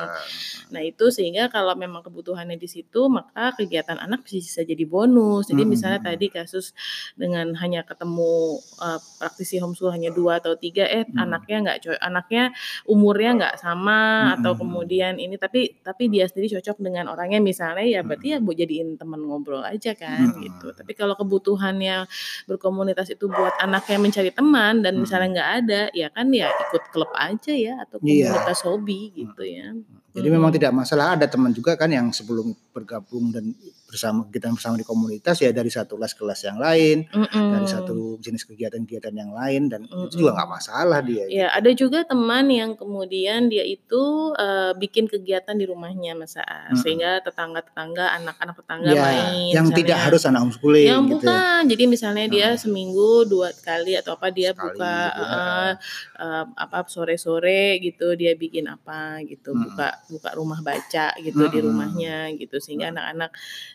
Nah 0.72 0.82
itu 0.84 1.04
sehingga 1.10 1.48
kalau 1.48 1.74
memang 1.74 2.00
kebutuhannya 2.04 2.56
di 2.56 2.68
situ 2.70 3.08
maka 3.10 3.52
kegiatan 3.58 3.98
anak 3.98 4.22
bisa 4.24 4.62
jadi 4.62 4.84
bonus. 4.86 5.48
Jadi 5.50 5.62
Mm-mm. 5.64 5.72
misalnya 5.74 6.00
tadi 6.00 6.26
kasus 6.30 6.72
dengan 7.18 7.52
hanya 7.58 7.82
ketemu 7.82 8.56
uh, 8.78 9.00
praktisi 9.18 9.58
homeschool 9.58 9.92
hanya 9.92 10.12
dua 10.12 10.38
atau 10.38 10.54
tiga, 10.56 10.86
eh 10.86 11.02
Mm. 11.02 11.18
anaknya 11.18 11.56
nggak 11.66 11.76
anaknya 12.00 12.44
umurnya 12.88 13.30
nggak 13.36 13.54
sama 13.58 14.32
atau 14.38 14.54
Mm-mm. 14.54 14.60
kemudian 14.64 15.14
ini 15.18 15.34
tapi 15.36 15.76
tapi 15.82 16.06
dia 16.08 16.24
sendiri 16.30 16.56
cocok 16.56 16.76
dengan 16.78 16.91
orangnya 17.08 17.40
misalnya 17.40 17.80
ya 17.80 18.00
berarti 18.04 18.26
ya 18.28 18.38
Mm-mm. 18.38 18.44
buat 18.44 18.56
jadiin 18.60 18.88
teman 19.00 19.24
ngobrol 19.24 19.64
aja 19.64 19.96
kan 19.96 20.28
Mm-mm. 20.28 20.44
gitu. 20.44 20.66
Tapi 20.76 20.92
kalau 20.92 21.16
kebutuhannya 21.16 22.04
berkomunitas 22.44 23.08
itu 23.08 23.24
buat 23.26 23.56
anaknya 23.56 23.96
mencari 23.96 24.30
teman 24.30 24.84
dan 24.84 24.92
Mm-mm. 24.92 25.08
misalnya 25.08 25.28
nggak 25.32 25.50
ada 25.64 25.82
ya 25.96 26.08
kan 26.12 26.28
ya 26.28 26.52
ikut 26.52 26.82
klub 26.92 27.08
aja 27.16 27.52
ya 27.56 27.80
atau 27.80 27.96
Iya. 28.04 28.28
komunitas 28.28 28.60
hobi 28.68 29.00
gitu 29.16 29.42
ya. 29.42 29.72
Jadi 30.12 30.22
Mm-mm. 30.22 30.36
memang 30.36 30.52
tidak 30.52 30.72
masalah 30.72 31.16
ada 31.16 31.24
teman 31.24 31.50
juga 31.50 31.72
kan 31.72 31.88
yang 31.88 32.12
sebelum 32.12 32.52
bergabung 32.70 33.32
dan 33.32 33.56
bersama 33.86 34.24
kita 34.26 34.48
bersama 34.48 34.76
di 34.76 34.84
komunitas 34.84 35.36
ya 35.36 35.52
dari 35.52 35.68
satu 35.68 35.96
kelas 35.96 36.12
kelas 36.12 36.40
yang 36.42 36.56
lain, 36.56 37.04
dari 37.08 37.20
Mm-mm. 37.60 37.64
satu 37.66 37.96
jenis 38.18 38.44
kegiatan-kegiatan 38.44 39.12
yang 39.12 39.32
lain 39.32 39.68
dan 39.68 39.84
itu 39.84 39.96
Mm-mm. 40.06 40.12
juga 40.14 40.30
nggak 40.34 40.50
masalah 40.50 41.00
dia. 41.00 41.24
gitu. 41.24 41.36
Ya, 41.38 41.48
ada 41.48 41.70
juga 41.72 42.00
teman 42.02 42.48
yang 42.48 42.72
kemudian 42.72 43.48
dia 43.48 43.64
itu 43.64 44.02
eh, 44.34 44.72
bikin 44.74 45.08
kegiatan 45.08 45.52
di 45.52 45.64
rumahnya 45.64 46.12
Mas 46.12 46.36
Mm-mm. 46.36 46.76
sehingga 46.76 47.20
tetangga-tetangga, 47.20 48.16
anak-anak 48.16 48.56
tetangga 48.58 48.90
Ya, 48.90 49.02
main 49.02 49.48
yang 49.50 49.66
tidak 49.68 49.80
misalnya. 49.92 50.04
harus 50.08 50.22
anak 50.24 50.40
homeschooling 50.40 50.86
Yang 50.86 51.02
gitu. 51.02 51.12
ya. 51.24 51.36
bukan, 51.36 51.60
jadi 51.68 51.84
misalnya 51.86 52.26
dia 52.26 52.48
Heeh. 52.48 52.58
seminggu 52.58 53.10
dua 53.24 53.48
kali 53.54 53.92
atau 53.94 54.12
apa 54.12 54.28
dia 54.28 54.52
Sekali 54.52 54.76
buka 54.76 54.96
gitu 55.08 55.22
ya. 55.22 55.36
eh, 55.36 55.72
eh, 56.18 56.44
apa 56.54 56.76
sore-sore 56.86 57.62
gitu 57.78 58.06
dia 58.14 58.32
bikin 58.34 58.64
apa 58.66 59.20
gitu, 59.22 59.52
Mm-mm. 59.52 59.64
buka 59.68 60.00
buka 60.08 60.30
rumah 60.34 60.58
baca 60.60 61.14
gitu 61.18 61.46
di 61.46 61.58
Mm-mm. 61.58 61.66
rumahnya 61.70 62.16
gitu, 62.34 62.58
sehingga 62.58 62.88
Mm-mm. 62.88 62.98
anak-anak 62.98 63.30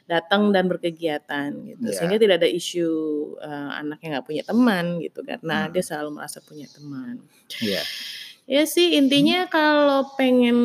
datang 0.05 0.51
dan 0.51 0.65
berkegiatan 0.65 1.49
gitu, 1.63 1.85
Ya. 1.87 1.95
sehingga 1.95 2.17
tidak 2.17 2.35
ada 2.43 2.49
isu 2.49 2.89
eh, 3.39 3.69
anaknya 3.77 4.07
nggak 4.17 4.27
punya 4.27 4.43
teman 4.43 4.99
gitu 4.99 5.21
karena 5.21 5.67
Hmm. 5.67 5.71
dia 5.71 5.83
selalu 5.83 6.09
merasa 6.15 6.39
punya 6.41 6.67
teman. 6.67 7.21
Iya. 7.59 7.81
Ya 8.47 8.63
sih 8.63 8.95
intinya 8.95 9.45
kalau 9.47 10.07
pengen 10.15 10.57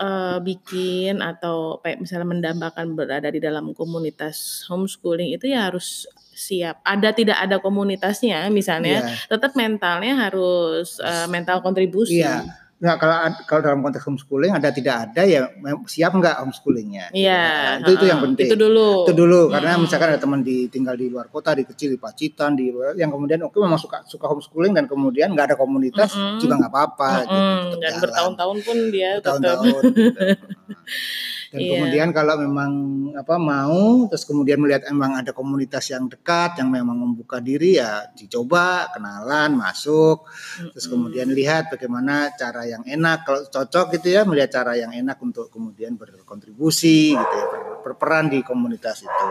eh, 0.00 0.38
bikin 0.40 1.20
atau 1.20 1.76
misalnya 2.00 2.24
mendambakan 2.24 2.96
berada 2.96 3.28
di 3.28 3.36
dalam 3.36 3.76
komunitas 3.76 4.64
homeschooling 4.64 5.36
itu 5.36 5.52
ya 5.52 5.68
harus 5.68 6.08
siap. 6.32 6.80
Ada 6.88 7.12
tidak 7.12 7.36
ada 7.36 7.60
komunitasnya 7.60 8.48
misalnya, 8.48 9.04
Iya. 9.04 9.28
tetap 9.28 9.52
mentalnya 9.52 10.16
harus 10.24 10.96
eh, 10.98 11.28
mental 11.28 11.60
kontribusi. 11.60 12.24
Iya. 12.24 12.48
Nah, 12.80 12.96
kalau 12.96 13.28
kalau 13.44 13.60
dalam 13.60 13.84
konteks 13.84 14.08
homeschooling 14.08 14.56
ada 14.56 14.72
tidak 14.72 15.12
ada 15.12 15.22
ya 15.28 15.52
siap 15.84 16.16
nggak 16.16 16.40
homeschoolingnya? 16.40 17.12
Iya, 17.12 17.76
Nah, 17.76 17.84
itu 17.84 17.90
itu 18.00 18.04
yang 18.08 18.20
penting. 18.24 18.48
Itu 18.48 18.56
dulu. 18.56 19.04
Itu 19.04 19.12
dulu 19.12 19.40
karena 19.52 19.76
Mm-mm. 19.76 19.84
misalkan 19.84 20.08
ada 20.16 20.20
teman 20.20 20.40
di 20.40 20.64
tinggal 20.72 20.96
di 20.96 21.12
luar 21.12 21.28
kota, 21.28 21.52
di 21.52 21.68
kecil 21.68 21.92
di 21.92 22.00
Pacitan, 22.00 22.56
di 22.56 22.72
yang 22.96 23.12
kemudian 23.12 23.44
oke 23.44 23.60
memang 23.60 23.76
suka 23.76 24.00
suka 24.08 24.24
homeschooling 24.32 24.72
dan 24.72 24.88
kemudian 24.88 25.28
nggak 25.36 25.52
ada 25.52 25.56
komunitas 25.60 26.16
Mm-mm. 26.16 26.40
juga 26.40 26.56
nggak 26.56 26.72
apa-apa 26.72 27.10
gitu, 27.28 27.36
Mm-mm, 27.36 27.60
tetap 27.68 27.80
dan 27.84 27.92
bertahun-tahun 28.00 28.56
pun 28.64 28.76
dia 28.88 29.10
tetap 29.20 29.32
bertahun-tahun 29.44 29.82
gitu. 29.92 30.20
Dan 31.50 31.58
Iya. 31.66 31.70
kemudian 31.82 32.08
kalau 32.14 32.38
memang 32.38 32.72
apa 33.18 33.34
mau 33.34 34.06
terus 34.06 34.22
kemudian 34.22 34.62
melihat 34.62 34.86
emang 34.86 35.18
ada 35.18 35.34
komunitas 35.34 35.90
yang 35.90 36.06
dekat 36.06 36.54
yang 36.62 36.70
memang 36.70 36.94
membuka 36.94 37.42
diri 37.42 37.74
ya 37.74 38.06
dicoba 38.14 38.86
kenalan 38.94 39.58
masuk. 39.58 40.30
Terus 40.70 40.86
kemudian 40.86 41.26
lihat 41.34 41.74
bagaimana 41.74 42.30
cara 42.38 42.70
yang 42.70 42.86
enak. 42.86 43.26
Kalau 43.26 43.42
cocok 43.50 43.98
gitu 43.98 44.14
ya 44.14 44.22
melihat 44.22 44.62
cara 44.62 44.78
yang 44.78 44.94
enak 44.94 45.18
untuk 45.18 45.50
kemudian 45.50 45.98
berkontribusi 45.98 47.18
gitu 47.18 47.34
ya 47.34 47.46
ber- 47.50 47.82
berperan 47.82 48.30
di 48.30 48.46
komunitas 48.46 49.02
itu. 49.02 49.28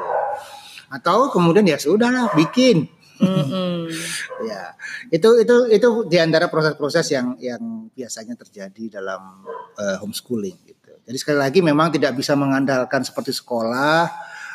Atau 0.91 1.31
kemudian 1.31 1.63
ya 1.63 1.79
sudahlah 1.79 2.35
bikin. 2.35 2.99
Mm-mm. 3.19 3.91
ya 4.47 4.79
itu 5.11 5.43
itu 5.43 5.55
itu 5.67 5.87
di 6.07 6.15
antara 6.23 6.47
proses-proses 6.47 7.03
yang 7.11 7.35
yang 7.35 7.91
biasanya 7.91 8.39
terjadi 8.39 8.95
dalam 9.03 9.43
eh, 9.75 9.99
homeschooling 9.99 10.55
jadi 11.09 11.17
sekali 11.17 11.39
lagi 11.41 11.59
memang 11.65 11.89
tidak 11.89 12.13
bisa 12.13 12.37
mengandalkan 12.37 13.01
seperti 13.01 13.33
sekolah 13.33 14.05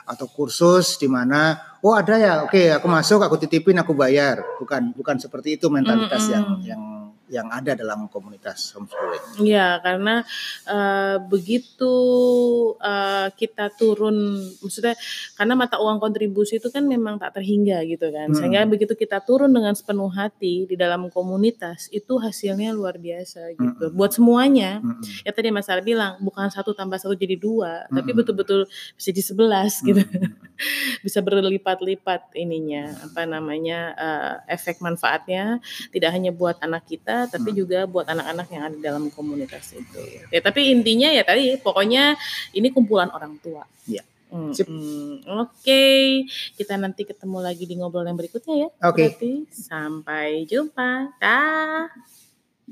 atau 0.07 0.31
kursus 0.31 0.95
di 1.03 1.11
mana 1.11 1.59
oh 1.83 1.99
ada 1.99 2.15
ya 2.15 2.33
oke 2.47 2.79
aku 2.79 2.87
masuk 2.87 3.27
aku 3.27 3.43
titipin 3.43 3.75
aku 3.83 3.91
bayar 3.91 4.39
bukan 4.63 4.95
bukan 4.95 5.19
seperti 5.19 5.59
itu 5.59 5.67
mentalitas 5.67 6.31
yang 6.31 6.47
Mm-mm. 6.47 6.63
yang 6.63 6.79
yang 6.79 6.94
ada 7.33 7.73
dalam 7.73 8.07
komunitas 8.13 8.75
homeschooling 8.77 9.47
Iya, 9.47 9.81
karena 9.83 10.23
eh, 10.69 11.17
begitu 11.25 11.95
eh, 12.79 13.29
kita 13.35 13.73
turun, 13.75 14.39
maksudnya 14.63 14.95
karena 15.35 15.55
mata 15.59 15.81
uang 15.81 15.99
kontribusi 15.99 16.63
itu 16.63 16.71
kan 16.71 16.87
memang 16.87 17.19
tak 17.19 17.41
terhingga 17.41 17.83
gitu 17.89 18.13
kan. 18.13 18.31
Hmm. 18.31 18.37
Sehingga 18.37 18.69
begitu 18.69 18.95
kita 18.95 19.19
turun 19.25 19.51
dengan 19.51 19.75
sepenuh 19.75 20.11
hati 20.13 20.69
di 20.69 20.77
dalam 20.79 21.11
komunitas, 21.11 21.91
itu 21.91 22.21
hasilnya 22.21 22.71
luar 22.71 23.01
biasa 23.01 23.57
gitu. 23.59 23.85
Hmm. 23.91 23.95
Buat 23.97 24.13
semuanya. 24.17 24.79
Mm-mm. 24.85 25.27
Ya 25.27 25.33
tadi 25.35 25.51
Mas 25.51 25.67
Ara 25.67 25.83
bilang, 25.83 26.21
bukan 26.23 26.47
satu 26.53 26.77
tambah 26.77 27.01
satu 27.01 27.19
jadi 27.19 27.35
dua, 27.35 27.89
tapi 27.91 28.15
Mm-mm. 28.15 28.19
betul-betul 28.23 28.61
bisa 28.95 29.09
jadi 29.11 29.23
sebelas 29.25 29.73
gitu. 29.83 30.01
Mm-mm. 30.01 30.54
Bisa 31.05 31.19
berlipat-lipat 31.21 32.33
ininya 32.35 32.95
apa 33.03 33.27
namanya 33.27 33.79
eh, 33.95 34.55
efek 34.55 34.79
manfaatnya 34.79 35.59
tidak 35.91 36.11
hanya 36.15 36.31
buat 36.31 36.57
anak 36.63 36.87
kita 36.87 37.27
tapi 37.29 37.51
Hmm. 37.51 37.59
juga 37.59 37.79
buat 37.85 38.07
anak-anak 38.07 38.47
yang 38.51 38.63
ada 38.67 38.79
dalam 38.81 39.11
komunitas 39.11 39.75
itu 39.75 40.01
ya 40.31 40.41
tapi 40.41 40.71
intinya 40.71 41.11
ya 41.11 41.23
tadi 41.23 41.59
pokoknya 41.59 42.15
ini 42.55 42.71
kumpulan 42.71 43.11
orang 43.11 43.37
tua 43.43 43.67
Iya. 43.85 44.01
Mm, 44.35 44.51
Sip. 44.51 44.67
mm. 44.67 45.31
Oke, 45.31 45.85
kita 46.59 46.75
nanti 46.75 47.07
ketemu 47.07 47.39
lagi 47.39 47.71
di 47.71 47.79
ngobrol 47.79 48.03
yang 48.03 48.19
berikutnya 48.19 48.67
ya. 48.67 48.69
Oke. 48.91 49.15
Berarti 49.15 49.33
sampai 49.47 50.43
jumpa. 50.43 51.15
Dah. 51.23 51.87